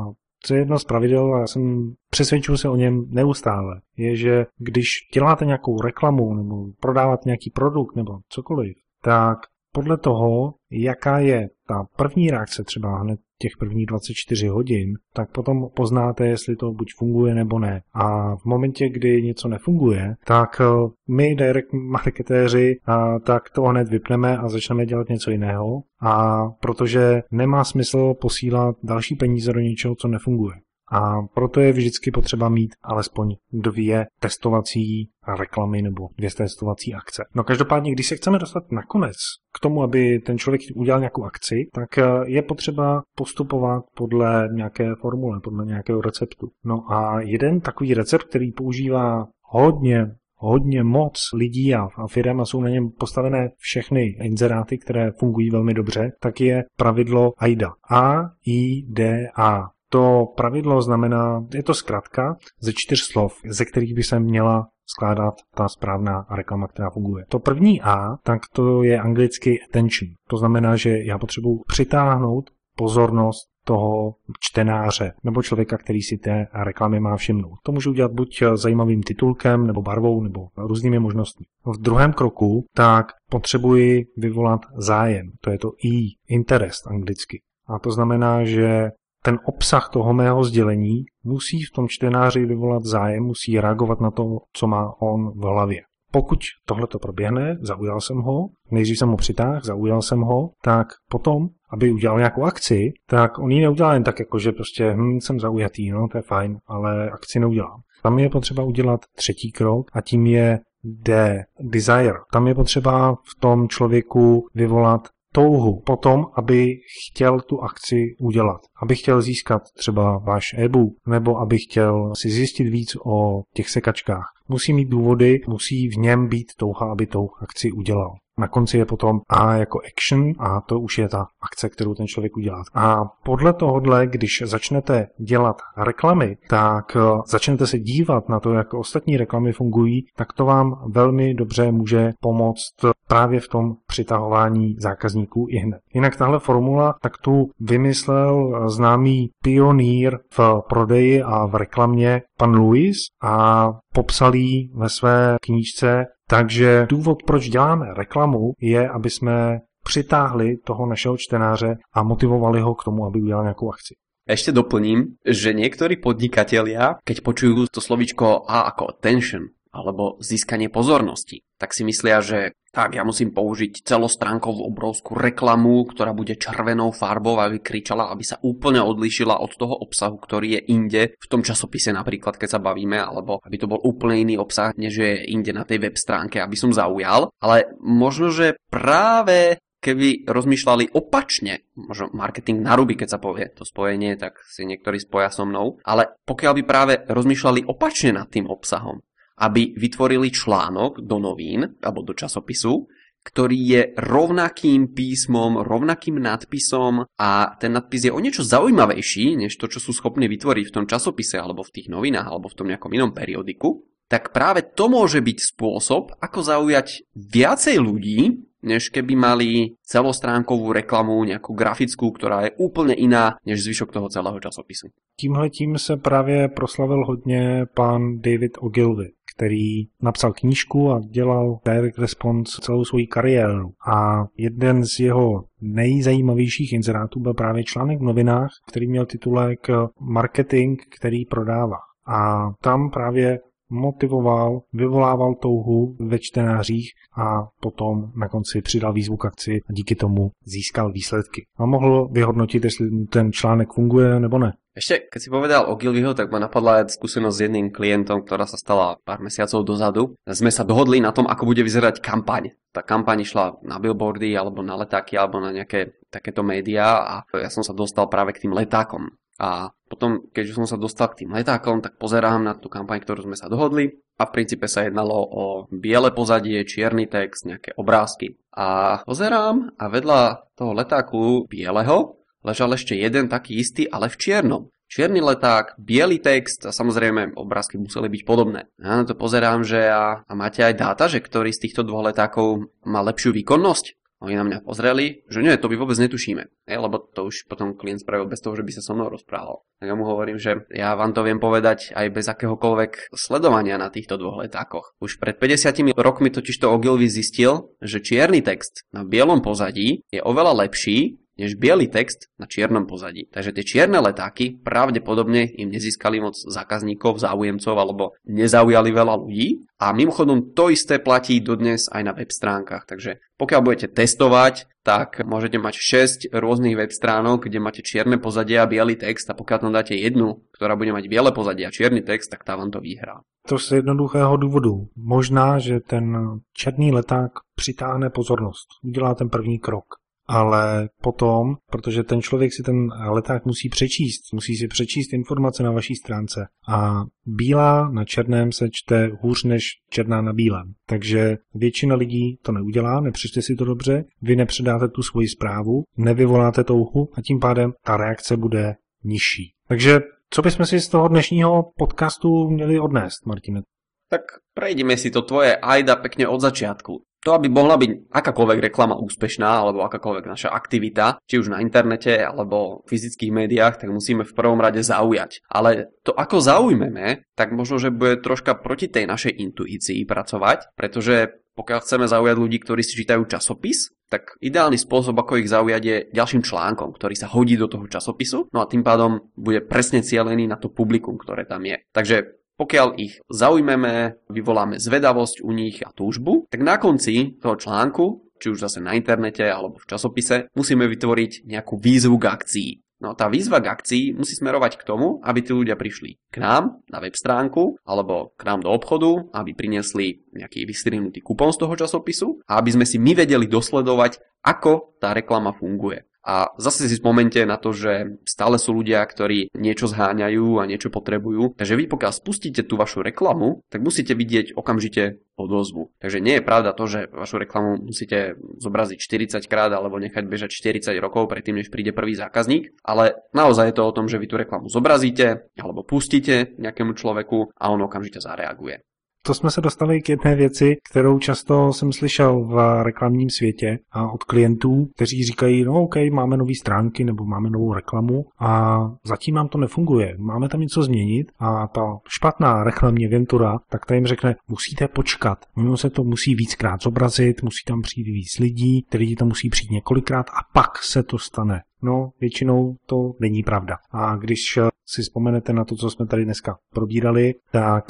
co 0.43 0.55
je 0.55 0.61
jedno 0.61 0.79
z 0.79 0.85
pravidel, 0.85 1.35
a 1.35 1.41
já 1.41 1.47
jsem 1.47 1.93
přesvědčuji 2.11 2.57
se 2.57 2.69
o 2.69 2.77
něm 2.77 3.05
neustále, 3.09 3.81
je, 3.97 4.17
že 4.17 4.47
když 4.59 4.89
děláte 5.15 5.45
nějakou 5.45 5.81
reklamu 5.81 6.35
nebo 6.35 6.67
prodáváte 6.81 7.23
nějaký 7.27 7.51
produkt 7.51 7.97
nebo 7.97 8.13
cokoliv, 8.29 8.77
tak 9.03 9.39
podle 9.73 9.99
toho, 9.99 10.55
jaká 10.71 11.19
je 11.19 11.49
ta 11.69 11.85
první 11.97 12.31
reakce 12.31 12.65
třeba 12.65 12.99
hned 12.99 13.21
těch 13.41 13.53
prvních 13.59 13.87
24 13.87 14.47
hodin, 14.47 14.95
tak 15.15 15.31
potom 15.31 15.69
poznáte, 15.77 16.27
jestli 16.27 16.57
to 16.57 16.73
buď 16.73 16.89
funguje 16.99 17.35
nebo 17.35 17.59
ne. 17.59 17.83
A 17.95 18.37
v 18.37 18.45
momentě, 18.45 18.89
kdy 18.89 19.23
něco 19.23 19.49
nefunguje, 19.49 20.15
tak 20.25 20.61
eh, 20.61 20.89
my 21.09 21.35
direct 21.35 21.73
marketéři 21.73 22.77
tak 23.25 23.51
to 23.51 23.63
hned 23.63 23.89
vypneme 23.89 24.39
a 24.39 24.49
začneme 24.49 24.87
dělat 24.87 25.09
něco 25.09 25.31
jiného. 25.31 25.83
A 26.01 26.43
protože 26.61 27.23
nemá 27.31 27.65
smysl 27.65 28.15
posílat 28.21 28.77
další 28.83 29.15
peníze 29.15 29.53
do 29.53 29.61
něčeho, 29.61 29.95
co 29.95 30.09
nefunguje. 30.09 30.55
A 30.91 31.23
proto 31.35 31.61
je 31.61 31.73
vždycky 31.73 32.11
potřeba 32.11 32.49
mít 32.49 32.75
alespoň 32.83 33.37
dvě 33.53 34.07
testovací 34.21 35.11
reklamy 35.39 35.83
nebo 35.83 36.09
dvě 36.17 36.31
testovací 36.31 36.95
akce. 36.95 37.25
No 37.35 37.45
každopádně, 37.45 37.93
když 37.93 38.07
se 38.07 38.17
chceme 38.17 38.39
dostat 38.39 38.73
nakonec 38.73 39.17
k 39.55 39.61
tomu, 39.61 39.83
aby 39.83 40.19
ten 40.19 40.39
člověk 40.39 40.61
udělal 40.75 41.01
nějakou 41.01 41.25
akci, 41.25 41.69
tak 41.73 41.99
eh, 41.99 42.05
je 42.27 42.43
potřeba 42.43 43.03
postupovat 43.17 43.85
podle 43.97 44.49
nějaké 44.53 44.95
formule, 45.01 45.41
podle 45.41 45.65
nějakého 45.65 46.01
receptu. 46.01 46.49
No 46.65 46.93
a 46.93 47.21
jeden 47.21 47.61
takový 47.61 47.95
recept, 47.95 48.25
který 48.25 48.53
používá 48.53 49.27
hodně 49.43 50.07
hodně 50.41 50.83
moc 50.83 51.19
lidí 51.35 51.75
a, 51.75 51.89
a 51.97 52.07
firm 52.07 52.41
a 52.41 52.45
jsou 52.45 52.61
na 52.61 52.69
něm 52.69 52.91
postavené 52.91 53.49
všechny 53.59 54.17
inzeráty, 54.23 54.79
které 54.79 55.13
fungují 55.19 55.51
velmi 55.51 55.75
dobře, 55.75 56.13
tak 56.21 56.41
je 56.41 56.65
pravidlo 56.77 57.33
AIDA. 57.39 57.73
A, 57.91 58.21
I, 58.47 58.83
D, 58.89 59.29
A. 59.37 59.63
To 59.93 60.27
pravidlo 60.37 60.83
znamená, 60.83 61.47
je 61.55 61.63
to 61.63 61.75
zkrátka 61.75 62.37
ze 62.61 62.73
čtyř 62.75 63.01
slov, 63.01 63.33
ze 63.51 63.65
kterých 63.65 63.95
by 63.95 64.03
se 64.03 64.21
měla 64.21 64.67
skládat 64.87 65.35
ta 65.55 65.69
správná 65.69 66.27
reklama, 66.31 66.69
která 66.69 66.91
funguje. 66.91 67.25
To 67.29 67.39
první 67.39 67.83
A, 67.83 68.17
tak 68.23 68.41
to 68.53 68.83
je 68.83 69.01
anglicky 69.01 69.61
attention. 69.69 70.11
To 70.29 70.37
znamená, 70.37 70.77
že 70.77 70.99
já 70.99 71.19
potřebuji 71.19 71.61
přitáhnout 71.67 72.51
pozornost 72.77 73.51
toho 73.65 74.15
čtenáře 74.41 75.13
nebo 75.25 75.43
člověka, 75.43 75.79
který 75.79 76.03
si 76.03 76.17
té 76.17 76.47
reklamy 76.55 77.01
má 77.01 77.17
všimnout. 77.17 77.55
To 77.65 77.73
můžu 77.73 77.91
udělat 77.91 78.13
buď 78.13 78.43
zajímavým 78.55 79.03
titulkem, 79.03 79.67
nebo 79.67 79.83
barvou, 79.83 80.23
nebo 80.23 80.41
různými 80.57 80.99
možnostmi. 80.99 81.47
V 81.67 81.81
druhém 81.81 82.13
kroku 82.13 82.65
tak 82.75 83.07
potřebuji 83.31 84.05
vyvolat 84.17 84.61
zájem. 84.77 85.31
To 85.41 85.51
je 85.51 85.59
to 85.59 85.69
I, 85.85 86.07
interest 86.29 86.87
anglicky. 86.87 87.43
A 87.67 87.79
to 87.79 87.91
znamená, 87.91 88.45
že 88.45 88.91
ten 89.23 89.39
obsah 89.45 89.89
toho 89.93 90.13
mého 90.13 90.45
sdělení 90.45 91.05
musí 91.25 91.63
v 91.63 91.75
tom 91.75 91.89
čtenáři 91.89 92.47
vyvolat 92.47 92.85
zájem, 92.85 93.25
musí 93.25 93.61
reagovat 93.61 94.01
na 94.01 94.11
to, 94.11 94.39
co 94.53 94.67
má 94.67 94.93
on 95.01 95.31
v 95.31 95.43
hlavě. 95.43 95.81
Pokud 96.13 96.39
tohle 96.67 96.87
to 96.87 96.99
proběhne, 96.99 97.59
zaujal 97.61 98.01
jsem 98.01 98.17
ho, 98.17 98.49
nejdřív 98.71 98.99
jsem 98.99 99.09
ho 99.09 99.17
přitáhl, 99.17 99.61
zaujal 99.65 100.03
jsem 100.03 100.21
ho, 100.21 100.51
tak 100.63 100.87
potom, 101.09 101.49
aby 101.71 101.93
udělal 101.93 102.19
nějakou 102.19 102.43
akci, 102.43 102.93
tak 103.07 103.39
on 103.39 103.51
ji 103.51 103.61
neudělá 103.61 103.95
jen 103.95 104.05
tak, 104.05 104.19
jako 104.19 104.39
že 104.39 104.53
prostě 104.53 104.95
hm, 104.95 105.21
jsem 105.21 105.41
zaujatý, 105.41 105.91
no 105.91 106.09
to 106.09 106.19
je 106.19 106.23
fajn, 106.23 106.59
ale 106.67 107.11
akci 107.11 107.41
neudělám. 107.41 107.81
Tam 108.03 108.19
je 108.19 108.29
potřeba 108.29 108.65
udělat 108.65 109.01
třetí 109.15 109.53
krok 109.53 109.87
a 109.93 110.01
tím 110.01 110.27
je 110.27 110.59
de 110.85 111.45
desire. 111.61 112.19
Tam 112.33 112.47
je 112.47 112.55
potřeba 112.55 113.15
v 113.15 113.41
tom 113.41 113.69
člověku 113.69 114.49
vyvolat 114.55 115.09
touhu 115.33 115.81
potom, 115.87 116.25
aby 116.37 116.67
chtěl 117.09 117.41
tu 117.41 117.61
akci 117.61 117.97
udělat. 118.21 118.61
Aby 118.83 118.95
chtěl 118.95 119.23
získat 119.23 119.63
třeba 119.79 120.19
váš 120.19 120.45
e-book, 120.59 120.93
nebo 121.07 121.39
aby 121.39 121.59
chtěl 121.59 122.13
si 122.15 122.31
zjistit 122.31 122.65
víc 122.65 122.97
o 123.07 123.43
těch 123.55 123.71
sekačkách. 123.71 124.27
Musí 124.49 124.73
mít 124.73 124.89
důvody, 124.89 125.41
musí 125.49 125.89
v 125.89 125.97
něm 125.97 126.29
být 126.29 126.47
touha, 126.59 126.93
aby 126.93 127.07
tou 127.07 127.29
akci 127.43 127.73
udělal. 127.73 128.11
Na 128.41 128.49
konci 128.49 128.79
je 128.79 128.85
potom 128.85 129.21
A 129.29 129.55
jako 129.55 129.81
action 129.93 130.33
a 130.39 130.61
to 130.61 130.81
už 130.81 130.99
je 130.99 131.09
ta 131.09 131.27
akce, 131.41 131.69
kterou 131.69 131.95
ten 131.95 132.07
člověk 132.07 132.37
udělá. 132.37 132.63
A 132.75 133.05
podle 133.25 133.53
tohohle, 133.53 134.07
když 134.07 134.43
začnete 134.47 135.07
dělat 135.19 135.57
reklamy, 135.77 136.37
tak 136.49 136.97
eh, 136.97 137.01
začnete 137.27 137.67
se 137.67 137.79
dívat 137.79 138.29
na 138.29 138.41
to, 138.41 138.53
jak 138.53 138.75
ostatní 138.75 139.17
reklamy 139.17 139.53
fungují, 139.53 140.07
tak 140.17 140.33
to 140.33 140.45
vám 140.45 140.83
velmi 140.87 141.35
dobře 141.35 141.73
může 141.73 142.13
pomoct 142.21 142.75
právě 143.09 143.41
v 143.41 143.49
tom 143.49 143.75
přitahování 143.87 144.77
zákazníků 144.79 145.47
i 145.51 145.57
hned. 145.57 145.81
Jinak 145.95 146.17
tahle 146.17 146.39
formula 146.39 146.95
tak 147.03 147.19
tu 147.19 147.51
vymyslel 147.61 148.65
známý 148.71 149.31
pionýr 149.43 150.19
v 150.33 150.41
prodeji 150.69 151.23
a 151.23 151.47
v 151.47 151.55
reklamě 151.55 152.23
pan 152.39 152.55
Louis 152.55 152.97
a 153.23 153.67
popsal 153.95 154.35
ji 154.35 154.71
ve 154.75 154.89
své 154.89 155.37
knížce 155.43 156.07
takže 156.31 156.87
důvod, 156.89 157.23
proč 157.27 157.49
děláme 157.49 157.87
reklamu, 157.97 158.53
je, 158.61 158.89
aby 158.89 159.11
jsme 159.11 159.59
přitáhli 159.85 160.57
toho 160.57 160.87
našeho 160.87 161.17
čtenáře 161.19 161.79
a 161.93 162.03
motivovali 162.03 162.61
ho 162.61 162.75
k 162.75 162.85
tomu, 162.85 163.07
aby 163.07 163.21
udělal 163.21 163.43
nějakou 163.43 163.73
akci. 163.73 163.95
Ešte 164.31 164.55
doplním, 164.55 165.19
že 165.27 165.51
niektorí 165.51 165.99
podnikatelia, 165.99 167.03
keď 167.03 167.17
počujú 167.19 167.67
to 167.67 167.83
slovíčko 167.83 168.47
A 168.47 168.71
ako 168.71 168.95
attention, 168.95 169.51
alebo 169.75 170.23
získanie 170.23 170.71
pozornosti, 170.71 171.43
tak 171.61 171.77
si 171.77 171.85
myslia, 171.85 172.25
že 172.25 172.57
tak 172.71 172.97
ja 172.97 173.03
musím 173.03 173.35
použiť 173.35 173.83
celostránkovú 173.83 174.63
obrovskú 174.65 175.19
reklamu, 175.19 175.85
ktorá 175.91 176.15
bude 176.15 176.39
červenou 176.39 176.95
farbou, 176.95 177.37
aby 177.43 177.61
kričala, 177.61 178.09
aby 178.09 178.23
sa 178.23 178.39
úplne 178.41 178.81
odlišila 178.81 179.43
od 179.43 179.53
toho 179.59 179.75
obsahu, 179.75 180.17
ktorý 180.17 180.57
je 180.57 180.61
inde 180.71 181.03
v 181.19 181.27
tom 181.29 181.43
časopise 181.43 181.91
napríklad, 181.91 182.39
keď 182.39 182.49
sa 182.57 182.61
bavíme, 182.63 182.97
alebo 182.97 183.43
aby 183.43 183.57
to 183.59 183.69
bol 183.69 183.83
úplne 183.83 184.23
iný 184.23 184.35
obsah, 184.39 184.73
než 184.79 185.03
je 185.03 185.13
inde 185.29 185.51
na 185.51 185.67
tej 185.67 185.83
web 185.83 185.99
stránke, 185.99 186.39
aby 186.39 186.55
som 186.55 186.71
zaujal. 186.71 187.35
Ale 187.43 187.75
možno, 187.83 188.31
že 188.31 188.55
práve 188.71 189.59
keby 189.81 190.29
rozmýšľali 190.29 190.93
opačne, 190.93 191.67
možno 191.75 192.13
marketing 192.13 192.61
na 192.61 192.77
ruby, 192.77 192.95
keď 192.95 193.17
sa 193.17 193.19
povie 193.19 193.49
to 193.51 193.65
spojenie, 193.65 194.15
tak 194.15 194.39
si 194.47 194.69
niektorí 194.69 195.01
spoja 195.01 195.33
so 195.33 195.49
mnou, 195.49 195.81
ale 195.83 196.15
pokiaľ 196.29 196.53
by 196.61 196.63
práve 196.69 196.95
rozmýšľali 197.09 197.67
opačne 197.67 198.15
nad 198.15 198.29
tým 198.29 198.47
obsahom, 198.47 199.01
aby 199.41 199.73
vytvorili 199.73 200.29
článok 200.29 201.01
do 201.01 201.17
novín 201.17 201.81
alebo 201.81 202.05
do 202.05 202.13
časopisu, 202.13 202.87
ktorý 203.21 203.59
je 203.61 203.83
rovnakým 204.01 204.97
písmom, 204.97 205.61
rovnakým 205.61 206.17
nadpisom 206.17 207.05
a 207.21 207.31
ten 207.61 207.77
nadpis 207.77 208.09
je 208.09 208.13
o 208.13 208.21
niečo 208.21 208.41
zaujímavejší, 208.41 209.37
než 209.37 209.61
to, 209.61 209.69
čo 209.69 209.77
sú 209.81 209.93
schopní 209.93 210.25
vytvoriť 210.25 210.65
v 210.69 210.75
tom 210.81 210.89
časopise 210.89 211.37
alebo 211.37 211.61
v 211.61 211.73
tých 211.81 211.93
novinách 211.93 212.27
alebo 212.29 212.49
v 212.49 212.57
tom 212.57 212.67
nejakom 212.73 212.93
inom 212.97 213.13
periodiku, 213.13 213.85
tak 214.09 214.33
práve 214.35 214.67
to 214.75 214.91
môže 214.91 215.21
byť 215.23 215.39
spôsob, 215.55 216.19
ako 216.19 216.39
zaujať 216.43 217.07
viacej 217.15 217.77
ľudí, 217.79 218.21
než 218.61 218.93
keby 218.93 219.17
mali 219.17 219.79
celostránkovú 219.87 220.73
reklamu, 220.75 221.17
nejakú 221.25 221.57
grafickú, 221.57 222.13
ktorá 222.13 222.49
je 222.49 222.57
úplne 222.61 222.93
iná 222.93 223.41
než 223.47 223.65
zvyšok 223.65 223.93
toho 223.93 224.09
celého 224.09 224.37
časopisu. 224.41 224.93
Tímhle 225.17 225.51
tím 225.51 225.79
se 225.79 225.97
právě 225.97 226.49
proslavil 226.49 227.07
hodně 227.07 227.67
pán 227.75 228.21
David 228.21 228.59
Ogilvy 228.61 229.09
který 229.41 229.85
napsal 230.03 230.33
knížku 230.33 230.91
a 230.91 231.01
dělal 231.11 231.59
direct 231.65 231.99
response 231.99 232.53
celou 232.63 232.85
svou 232.85 232.99
kariéru. 233.11 233.71
A 233.93 234.25
jeden 234.37 234.85
z 234.85 235.01
jeho 235.01 235.45
nejzajímavějších 235.61 236.73
inzerátů 236.73 237.21
byl 237.21 237.35
právě 237.35 237.65
článek 237.65 237.99
v 237.99 238.03
novinách, 238.03 238.51
který 238.69 238.89
měl 238.89 239.07
titulek 239.07 239.67
Marketing, 240.01 240.81
který 240.99 241.25
prodává. 241.25 241.77
A 242.07 242.51
tam 242.63 242.91
právě 242.91 243.39
motivoval, 243.71 244.63
vyvolával 244.73 245.35
touhu 245.35 245.97
ve 246.01 246.19
čtenářích 246.19 246.91
a 247.17 247.49
potom 247.61 248.13
na 248.17 248.29
konci 248.29 248.63
přidal 248.63 248.93
výzvu 248.93 249.17
k 249.17 249.25
akci 249.25 249.61
a 249.69 249.73
díky 249.73 249.95
tomu 249.95 250.31
získal 250.45 250.93
výsledky. 250.93 251.47
A 251.57 251.67
mohl 251.67 252.09
vyhodnotit, 252.13 252.65
jestli 252.65 253.07
ten 253.07 253.33
článek 253.33 253.69
funguje 253.73 254.21
nebo 254.21 254.39
ne. 254.39 254.53
Ešte, 254.71 255.11
keď 255.11 255.21
si 255.21 255.35
povedal 255.35 255.63
o 255.67 255.75
Gilvyho, 255.75 256.15
tak 256.15 256.31
ma 256.31 256.39
napadla 256.39 256.81
aj 256.81 256.95
skúsenosť 256.95 257.35
s 257.35 257.43
jedným 257.43 257.75
klientom, 257.75 258.23
ktorá 258.23 258.47
sa 258.47 258.55
stala 258.55 259.03
pár 259.03 259.19
mesiacov 259.19 259.67
dozadu. 259.67 260.15
Sme 260.31 260.55
sa 260.55 260.63
dohodli 260.63 261.03
na 261.03 261.11
tom, 261.11 261.27
ako 261.27 261.43
bude 261.43 261.67
vyzerať 261.67 261.99
kampaň. 261.99 262.55
Tá 262.71 262.87
kampaň 262.87 263.27
išla 263.27 263.59
na 263.67 263.83
billboardy, 263.83 264.31
alebo 264.39 264.63
na 264.63 264.79
letáky, 264.79 265.19
alebo 265.19 265.43
na 265.43 265.51
nejaké 265.51 265.99
takéto 266.07 266.47
médiá 266.47 267.03
a 267.03 267.15
ja 267.35 267.51
som 267.51 267.67
sa 267.67 267.75
dostal 267.75 268.07
práve 268.07 268.31
k 268.31 268.47
tým 268.47 268.55
letákom. 268.55 269.11
A 269.41 269.73
potom, 269.89 270.29
keď 270.31 270.53
som 270.53 270.69
sa 270.69 270.77
dostal 270.77 271.09
k 271.11 271.25
tým 271.25 271.33
letákom, 271.33 271.81
tak 271.81 271.97
pozerám 271.97 272.45
na 272.45 272.53
tú 272.55 272.69
kampaň, 272.69 273.01
ktorú 273.01 273.27
sme 273.27 273.41
sa 273.41 273.49
dohodli 273.49 273.97
a 274.21 274.29
v 274.29 274.35
princípe 274.37 274.69
sa 274.69 274.85
jednalo 274.85 275.17
o 275.17 275.45
biele 275.73 276.13
pozadie, 276.13 276.61
čierny 276.69 277.09
text, 277.09 277.49
nejaké 277.49 277.73
obrázky. 277.81 278.37
A 278.53 279.01
pozerám 279.09 279.73
a 279.81 279.85
vedľa 279.89 280.53
toho 280.53 280.77
letáku 280.77 281.49
bieleho 281.49 282.21
ležal 282.45 282.77
ešte 282.77 282.93
jeden 282.93 283.33
taký 283.33 283.59
istý, 283.65 283.89
ale 283.89 284.13
v 284.13 284.21
čiernom. 284.21 284.63
Čierny 284.91 285.23
leták, 285.23 285.79
biely 285.79 286.19
text 286.19 286.67
a 286.67 286.75
samozrejme 286.75 287.39
obrázky 287.39 287.79
museli 287.79 288.11
byť 288.11 288.23
podobné. 288.27 288.67
Ja 288.75 288.99
na 288.99 289.07
to 289.07 289.15
pozerám, 289.15 289.63
že 289.63 289.87
a, 289.87 290.27
a 290.27 290.33
máte 290.35 290.67
aj 290.67 290.75
dáta, 290.75 291.07
že 291.07 291.23
ktorý 291.23 291.55
z 291.55 291.63
týchto 291.71 291.87
dvoch 291.87 292.11
letákov 292.11 292.75
má 292.83 292.99
lepšiu 293.07 293.31
výkonnosť? 293.31 294.00
Oni 294.21 294.37
na 294.37 294.45
mňa 294.45 294.61
pozreli, 294.61 295.25
že 295.33 295.41
nie, 295.41 295.57
to 295.57 295.73
by 295.73 295.81
vôbec 295.81 295.97
netušíme, 295.97 296.69
je, 296.69 296.77
lebo 296.77 297.01
to 297.01 297.33
už 297.33 297.49
potom 297.49 297.73
klient 297.73 298.05
spravil 298.05 298.29
bez 298.29 298.45
toho, 298.45 298.53
že 298.53 298.61
by 298.61 298.73
sa 298.77 298.85
so 298.85 298.93
mnou 298.93 299.09
rozprával. 299.09 299.65
Tak 299.81 299.89
ja 299.89 299.97
mu 299.97 300.05
hovorím, 300.05 300.37
že 300.37 300.69
ja 300.69 300.93
vám 300.93 301.17
to 301.17 301.25
viem 301.25 301.41
povedať 301.41 301.97
aj 301.97 302.07
bez 302.13 302.29
akéhokoľvek 302.29 303.17
sledovania 303.17 303.81
na 303.81 303.89
týchto 303.89 304.21
dvoch 304.21 304.45
letákoch. 304.45 304.93
Už 305.01 305.17
pred 305.17 305.41
50 305.41 305.97
rokmi 305.97 306.29
totiž 306.29 306.53
to 306.61 306.69
Ogilvy 306.69 307.09
zistil, 307.09 307.73
že 307.81 308.05
čierny 308.05 308.45
text 308.45 308.85
na 308.93 309.09
bielom 309.09 309.41
pozadí 309.41 310.05
je 310.13 310.21
oveľa 310.21 310.69
lepší 310.69 311.17
než 311.41 311.57
biely 311.57 311.89
text 311.89 312.29
na 312.37 312.45
čiernom 312.45 312.85
pozadí. 312.85 313.25
Takže 313.33 313.57
tie 313.57 313.65
čierne 313.65 313.97
letáky 313.97 314.61
pravdepodobne 314.61 315.49
im 315.57 315.73
nezískali 315.73 316.21
moc 316.21 316.37
zákazníkov, 316.37 317.17
záujemcov 317.17 317.75
alebo 317.81 318.13
nezaujali 318.29 318.93
veľa 318.93 319.15
ľudí. 319.17 319.65
A 319.81 319.97
mimochodom 319.97 320.53
to 320.53 320.69
isté 320.69 321.01
platí 321.01 321.41
dodnes 321.41 321.89
aj 321.89 322.03
na 322.05 322.13
web 322.13 322.29
stránkach. 322.29 322.85
Takže 322.85 323.25
pokiaľ 323.41 323.61
budete 323.65 323.89
testovať, 323.89 324.69
tak 324.85 325.25
môžete 325.25 325.57
mať 325.57 325.75
6 325.81 326.37
rôznych 326.37 326.77
web 326.77 326.93
stránok, 326.93 327.49
kde 327.49 327.65
máte 327.65 327.81
čierne 327.81 328.21
pozadie 328.21 328.61
a 328.61 328.69
biely 328.69 329.01
text 329.01 329.33
a 329.33 329.37
pokiaľ 329.37 329.59
tam 329.65 329.73
dáte 329.73 329.97
jednu, 329.97 330.45
ktorá 330.53 330.77
bude 330.77 330.93
mať 330.93 331.09
biele 331.09 331.33
pozadie 331.33 331.65
a 331.65 331.73
čierny 331.73 332.05
text, 332.05 332.29
tak 332.29 332.45
tá 332.45 332.61
vám 332.61 332.69
to 332.69 332.85
vyhrá. 332.85 333.25
To 333.49 333.59
z 333.59 333.73
jednoduchého 333.73 334.37
důvodu. 334.37 334.89
Možná, 334.97 335.59
že 335.59 335.81
ten 335.81 336.17
černý 336.53 336.93
leták 336.93 337.33
přitáhne 337.55 338.11
pozornost, 338.11 338.69
udělá 338.85 339.15
ten 339.15 339.29
první 339.29 339.59
krok. 339.59 340.00
Ale 340.33 340.89
potom, 341.03 341.57
protože 341.71 342.03
ten 342.03 342.23
člověk 342.23 342.53
si 342.53 342.63
ten 342.63 342.89
leták 343.09 343.45
musí 343.45 343.69
přečíst, 343.69 344.33
musí 344.33 344.57
si 344.57 344.69
přečíst 344.69 345.13
informace 345.13 345.63
na 345.63 345.71
vaší 345.71 345.95
stránce 345.95 346.47
a 346.69 347.05
bílá 347.27 347.91
na 347.91 348.05
černém 348.05 348.53
se 348.53 348.69
čte 348.73 349.11
hůř 349.21 349.45
než 349.45 349.63
černá 349.91 350.23
na 350.23 350.33
bílém. 350.33 350.73
Takže 350.87 351.37
většina 351.55 351.95
lidí 351.95 352.37
to 352.43 352.53
neudělá, 352.53 353.01
nepřečte 353.01 353.43
si 353.43 353.55
to 353.55 353.65
dobře, 353.65 354.05
vy 354.23 354.37
nepředáte 354.37 354.89
tu 354.89 355.03
svoji 355.03 355.29
zprávu, 355.29 355.83
nevyvoláte 355.97 356.65
touhu 356.65 357.09
a 357.15 357.23
tím 357.23 357.39
pádem 357.41 357.73
ta 357.85 357.97
reakce 357.97 358.37
bude 358.37 358.75
nižší. 359.05 359.53
Takže 359.69 360.01
co 360.31 360.43
bychom 360.43 360.67
si 360.67 360.81
z 360.81 360.89
toho 360.89 361.09
dnešního 361.09 361.73
podcastu 361.77 362.51
měli 362.51 362.81
odnést, 362.81 363.27
Martine? 363.27 363.63
Tak 364.11 364.21
prejdeme 364.55 364.97
si 364.97 365.11
to 365.11 365.23
tvoje 365.23 365.57
ajda 365.57 365.97
pekne 365.97 366.29
od 366.29 366.41
začiatku. 366.41 367.03
To, 367.21 367.37
aby 367.37 367.53
mohla 367.53 367.77
byť 367.77 368.09
akákoľvek 368.09 368.73
reklama 368.73 368.97
úspešná, 368.97 369.61
alebo 369.61 369.85
akákoľvek 369.85 370.25
naša 370.25 370.49
aktivita, 370.57 371.21
či 371.29 371.37
už 371.37 371.53
na 371.53 371.61
internete, 371.61 372.17
alebo 372.17 372.81
v 372.85 372.97
fyzických 372.97 373.29
médiách, 373.29 373.85
tak 373.85 373.93
musíme 373.93 374.25
v 374.25 374.33
prvom 374.33 374.57
rade 374.57 374.81
zaujať. 374.81 375.45
Ale 375.53 375.93
to, 376.01 376.17
ako 376.17 376.41
zaujmeme, 376.41 377.29
tak 377.37 377.53
možno, 377.53 377.77
že 377.77 377.93
bude 377.93 378.25
troška 378.25 378.57
proti 378.57 378.89
tej 378.89 379.05
našej 379.05 379.37
intuícii 379.37 380.01
pracovať, 380.09 380.73
pretože 380.73 381.41
pokiaľ 381.61 381.79
chceme 381.85 382.07
zaujať 382.09 382.37
ľudí, 382.41 382.59
ktorí 382.63 382.81
si 382.81 382.97
čítajú 382.97 383.29
časopis, 383.29 383.93
tak 384.09 384.35
ideálny 384.41 384.81
spôsob, 384.81 385.15
ako 385.15 385.39
ich 385.39 385.53
zaujať, 385.53 385.83
je 385.85 385.97
ďalším 386.11 386.43
článkom, 386.43 386.97
ktorý 386.97 387.15
sa 387.15 387.29
hodí 387.31 387.55
do 387.61 387.69
toho 387.69 387.85
časopisu, 387.87 388.49
no 388.51 388.65
a 388.65 388.67
tým 388.67 388.81
pádom 388.81 389.31
bude 389.37 389.61
presne 389.63 390.01
cielený 390.01 390.49
na 390.49 390.57
to 390.57 390.73
publikum, 390.73 391.21
ktoré 391.21 391.45
tam 391.45 391.63
je. 391.63 391.79
Takže 391.93 392.40
pokiaľ 392.61 393.01
ich 393.01 393.25
zaujmeme, 393.33 394.21
vyvoláme 394.29 394.77
zvedavosť 394.77 395.41
u 395.41 395.51
nich 395.57 395.81
a 395.81 395.89
túžbu, 395.97 396.45
tak 396.53 396.61
na 396.61 396.77
konci 396.77 397.41
toho 397.41 397.57
článku, 397.57 398.37
či 398.37 398.53
už 398.53 398.61
zase 398.61 398.85
na 398.85 398.93
internete 398.93 399.49
alebo 399.49 399.81
v 399.81 399.89
časopise, 399.89 400.53
musíme 400.53 400.85
vytvoriť 400.85 401.49
nejakú 401.49 401.81
výzvu 401.81 402.21
k 402.21 402.29
akcii. 402.29 402.71
No 403.01 403.17
tá 403.17 403.33
výzva 403.33 403.65
k 403.65 403.73
akcii 403.73 404.13
musí 404.13 404.37
smerovať 404.37 404.77
k 404.77 404.85
tomu, 404.85 405.25
aby 405.25 405.41
tí 405.41 405.57
ľudia 405.57 405.73
prišli 405.73 406.21
k 406.29 406.37
nám 406.37 406.85
na 406.93 407.01
web 407.01 407.17
stránku 407.17 407.81
alebo 407.81 408.37
k 408.37 408.45
nám 408.45 408.61
do 408.61 408.69
obchodu, 408.69 409.25
aby 409.33 409.57
priniesli 409.57 410.21
nejaký 410.37 410.69
vystrihnutý 410.69 411.25
kupón 411.25 411.57
z 411.57 411.65
toho 411.65 411.73
časopisu 411.81 412.45
a 412.45 412.61
aby 412.61 412.77
sme 412.77 412.85
si 412.85 413.01
my 413.01 413.17
vedeli 413.17 413.49
dosledovať, 413.49 414.21
ako 414.45 415.01
tá 415.01 415.17
reklama 415.17 415.57
funguje. 415.57 416.10
A 416.21 416.53
zase 416.61 416.85
si 416.85 417.01
spomente 417.01 417.41
na 417.49 417.57
to, 417.57 417.73
že 417.73 418.21
stále 418.29 418.61
sú 418.61 418.77
ľudia, 418.77 419.01
ktorí 419.01 419.57
niečo 419.57 419.89
zháňajú 419.89 420.61
a 420.61 420.69
niečo 420.69 420.93
potrebujú. 420.93 421.57
Takže 421.57 421.75
vy 421.81 421.85
pokiaľ 421.89 422.13
spustíte 422.13 422.63
tú 422.65 422.77
vašu 422.77 423.01
reklamu, 423.01 423.65
tak 423.73 423.81
musíte 423.81 424.13
vidieť 424.13 424.53
okamžite 424.53 425.25
odozvu. 425.41 425.89
Takže 426.05 426.21
nie 426.21 426.37
je 426.39 426.45
pravda 426.45 426.77
to, 426.77 426.85
že 426.85 427.09
vašu 427.09 427.41
reklamu 427.41 427.81
musíte 427.81 428.37
zobraziť 428.61 429.01
40 429.01 429.49
krát 429.49 429.73
alebo 429.73 429.97
nechať 429.97 430.29
bežať 430.29 430.53
40 430.53 430.93
rokov 431.01 431.33
predtým, 431.33 431.57
než 431.57 431.73
príde 431.73 431.97
prvý 431.97 432.13
zákazník, 432.13 432.77
ale 432.85 433.17
naozaj 433.33 433.73
je 433.73 433.77
to 433.81 433.89
o 433.89 433.97
tom, 433.97 434.05
že 434.05 434.21
vy 434.21 434.29
tú 434.29 434.37
reklamu 434.37 434.69
zobrazíte 434.69 435.49
alebo 435.57 435.89
pustíte 435.89 436.53
nejakému 436.61 436.93
človeku 436.93 437.57
a 437.57 437.65
on 437.73 437.81
okamžite 437.81 438.21
zareaguje. 438.21 438.85
To 439.27 439.35
jsme 439.35 439.51
se 439.51 439.61
dostali 439.61 440.01
k 440.01 440.09
jedné 440.09 440.35
věci, 440.35 440.77
kterou 440.91 441.19
často 441.19 441.73
jsem 441.73 441.93
slyšel 441.93 442.45
v 442.45 442.83
reklamním 442.83 443.31
světě 443.31 443.79
a 443.91 444.13
od 444.13 444.25
klientů, 444.25 444.87
kteří 444.97 445.25
říkají, 445.25 445.65
no 445.65 445.83
OK, 445.83 445.97
máme 446.13 446.37
nové 446.37 446.53
stránky 446.61 447.05
nebo 447.05 447.25
máme 447.25 447.51
novou 447.51 447.75
reklamu 447.75 448.25
a 448.39 448.81
zatím 449.05 449.35
nám 449.35 449.49
to 449.49 449.59
nefunguje. 449.59 450.17
Máme 450.19 450.49
tam 450.49 450.61
něco 450.61 450.83
změnit 450.83 451.33
a 451.39 451.67
ta 451.67 451.81
špatná 452.09 452.65
reklamní 452.65 453.07
agentura, 453.07 453.59
tak 453.71 453.87
ta 453.87 453.95
jim 453.95 454.07
řekne, 454.07 454.35
musíte 454.49 454.89
počkat. 454.89 455.39
Ono 455.57 455.77
se 455.77 455.91
to 455.91 456.05
musí 456.05 456.35
víckrát 456.35 456.83
zobrazit, 456.83 457.43
musí 457.43 457.65
tam 457.67 457.83
přijít 457.83 458.13
víc 458.13 458.39
lidí, 458.39 458.83
ty 458.89 458.99
lidi 458.99 459.17
tam 459.17 459.29
musí 459.29 459.49
přijít 459.51 459.71
několikrát 459.71 460.27
a 460.31 460.41
pak 460.55 460.83
se 460.83 461.03
to 461.03 461.19
stane. 461.19 461.61
No, 461.83 462.11
většinou 462.21 462.77
to 462.87 463.13
není 463.21 463.43
pravda. 463.43 463.77
A 463.91 464.17
když 464.17 464.59
si 464.87 465.03
vzpomenete 465.03 465.53
na 465.53 465.65
to, 465.65 465.77
co 465.77 465.91
jsme 465.91 466.07
tady 466.07 466.25
dneska 466.25 466.59
probírali, 466.75 467.35
tak 467.53 467.85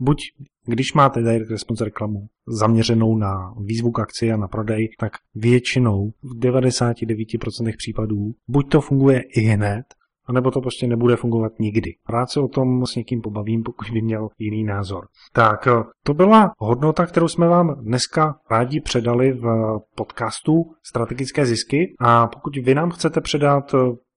buď 0.00 0.18
když 0.66 0.94
máte 0.94 1.22
direct 1.22 1.50
response 1.50 1.84
reklamu 1.84 2.26
zaměřenou 2.46 3.16
na 3.16 3.54
výzvu 3.64 3.90
k 3.90 4.00
akci 4.00 4.32
a 4.32 4.36
na 4.36 4.48
prodej, 4.48 4.88
tak 4.98 5.12
většinou 5.34 6.10
v 6.22 6.38
99% 6.40 7.76
případů 7.76 8.34
buď 8.48 8.70
to 8.70 8.80
funguje 8.80 9.20
i 9.20 9.40
hned, 9.40 9.84
anebo 10.26 10.50
to 10.50 10.60
prostě 10.60 10.86
nebude 10.86 11.16
fungovat 11.16 11.52
nikdy. 11.58 11.90
Rád 12.08 12.30
se 12.30 12.40
o 12.40 12.48
tom 12.48 12.86
s 12.86 12.94
někým 12.94 13.20
pobavím, 13.20 13.62
pokud 13.62 13.90
by 13.90 14.02
měl 14.02 14.28
jiný 14.38 14.64
názor. 14.64 15.06
Tak 15.32 15.68
to 16.04 16.14
byla 16.14 16.52
hodnota, 16.58 17.06
kterou 17.06 17.28
jsme 17.28 17.48
vám 17.48 17.74
dneska 17.80 18.36
rádi 18.50 18.80
předali 18.80 19.32
v 19.32 19.78
podcastu 19.96 20.52
Strategické 20.82 21.46
zisky 21.46 21.94
a 22.00 22.26
pokud 22.26 22.56
vy 22.56 22.74
nám 22.74 22.90
chcete 22.90 23.20
předat 23.20 23.74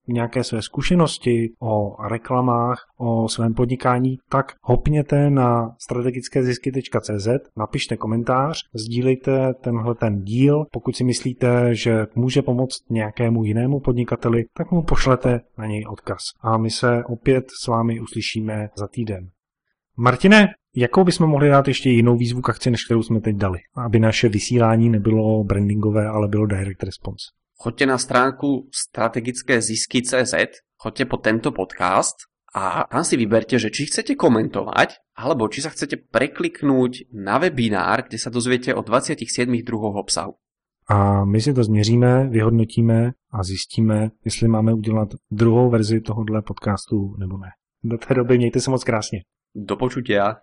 nějaké 0.08 0.44
své 0.44 0.62
zkušenosti 0.62 1.50
o 1.62 2.08
reklamách, 2.08 2.86
o 2.98 3.30
svém 3.30 3.54
podnikání, 3.54 4.18
tak 4.30 4.46
hopněte 4.62 5.30
na 5.30 5.76
strategickézisky.cz, 5.82 7.28
napište 7.58 7.98
komentář, 7.98 8.58
sdílejte 8.74 9.54
tenhle 9.54 9.96
ten 9.96 10.22
díl. 10.22 10.66
Pokud 10.72 10.96
si 10.96 11.04
myslíte, 11.04 11.76
že 11.76 12.06
může 12.16 12.42
pomoct 12.42 12.90
nějakému 12.90 13.44
jinému 13.44 13.80
podnikateli, 13.80 14.44
tak 14.58 14.72
mu 14.72 14.84
pošlete 14.84 15.42
na 15.58 15.66
něj 15.66 15.86
odkaz. 15.90 16.22
A 16.42 16.58
my 16.58 16.70
se 16.70 17.04
opět 17.06 17.46
s 17.64 17.68
vámi 17.68 18.00
uslyšíme 18.00 18.70
za 18.78 18.88
týden. 18.88 19.30
Martine, 19.98 20.48
jakou 20.76 21.04
bychom 21.04 21.30
mohli 21.30 21.50
dát 21.50 21.68
ještě 21.68 21.90
jinou 21.90 22.18
výzvu 22.18 22.42
k 22.42 22.50
akci, 22.50 22.72
než 22.72 22.86
kterou 22.86 23.04
jsme 23.04 23.22
teď 23.22 23.36
dali? 23.36 23.60
Aby 23.76 24.00
naše 24.00 24.30
vysílání 24.30 24.90
nebylo 24.90 25.44
brandingové, 25.44 26.08
ale 26.08 26.28
bylo 26.28 26.46
direct 26.46 26.84
response. 26.84 27.26
Choďte 27.58 27.86
na 27.86 27.98
stránku 27.98 28.70
strategické 28.70 29.62
zisky.cz, 29.62 30.34
choďte 30.78 31.06
po 31.06 31.18
tento 31.18 31.50
podcast 31.52 32.30
a 32.54 32.86
tam 32.86 33.02
si 33.02 33.18
vyberte, 33.18 33.58
že 33.58 33.74
či 33.74 33.90
chcete 33.90 34.14
komentovať, 34.14 35.18
alebo 35.18 35.50
či 35.50 35.66
sa 35.66 35.74
chcete 35.74 36.06
prekliknúť 36.14 37.10
na 37.18 37.42
webinár, 37.42 38.06
kde 38.06 38.22
sa 38.22 38.30
dozviete 38.30 38.78
o 38.78 38.86
27 38.86 39.50
druhoch 39.66 39.98
obsahu. 39.98 40.38
A 40.90 41.26
my 41.26 41.42
si 41.42 41.54
to 41.54 41.64
změříme, 41.64 42.28
vyhodnotíme 42.30 43.12
a 43.32 43.44
zjistíme, 43.44 44.10
jestli 44.26 44.48
máme 44.48 44.74
udělat 44.74 45.10
druhou 45.32 45.70
verzi 45.70 46.02
tohohle 46.02 46.42
podcastu 46.42 47.16
nebo 47.18 47.38
ne. 47.38 47.50
Do 47.84 47.98
té 47.98 48.14
doby 48.14 48.38
mějte 48.38 48.60
se 48.60 48.70
moc 48.70 48.84
krásně. 48.84 49.22
Do 49.56 49.76
počutia. 49.76 50.36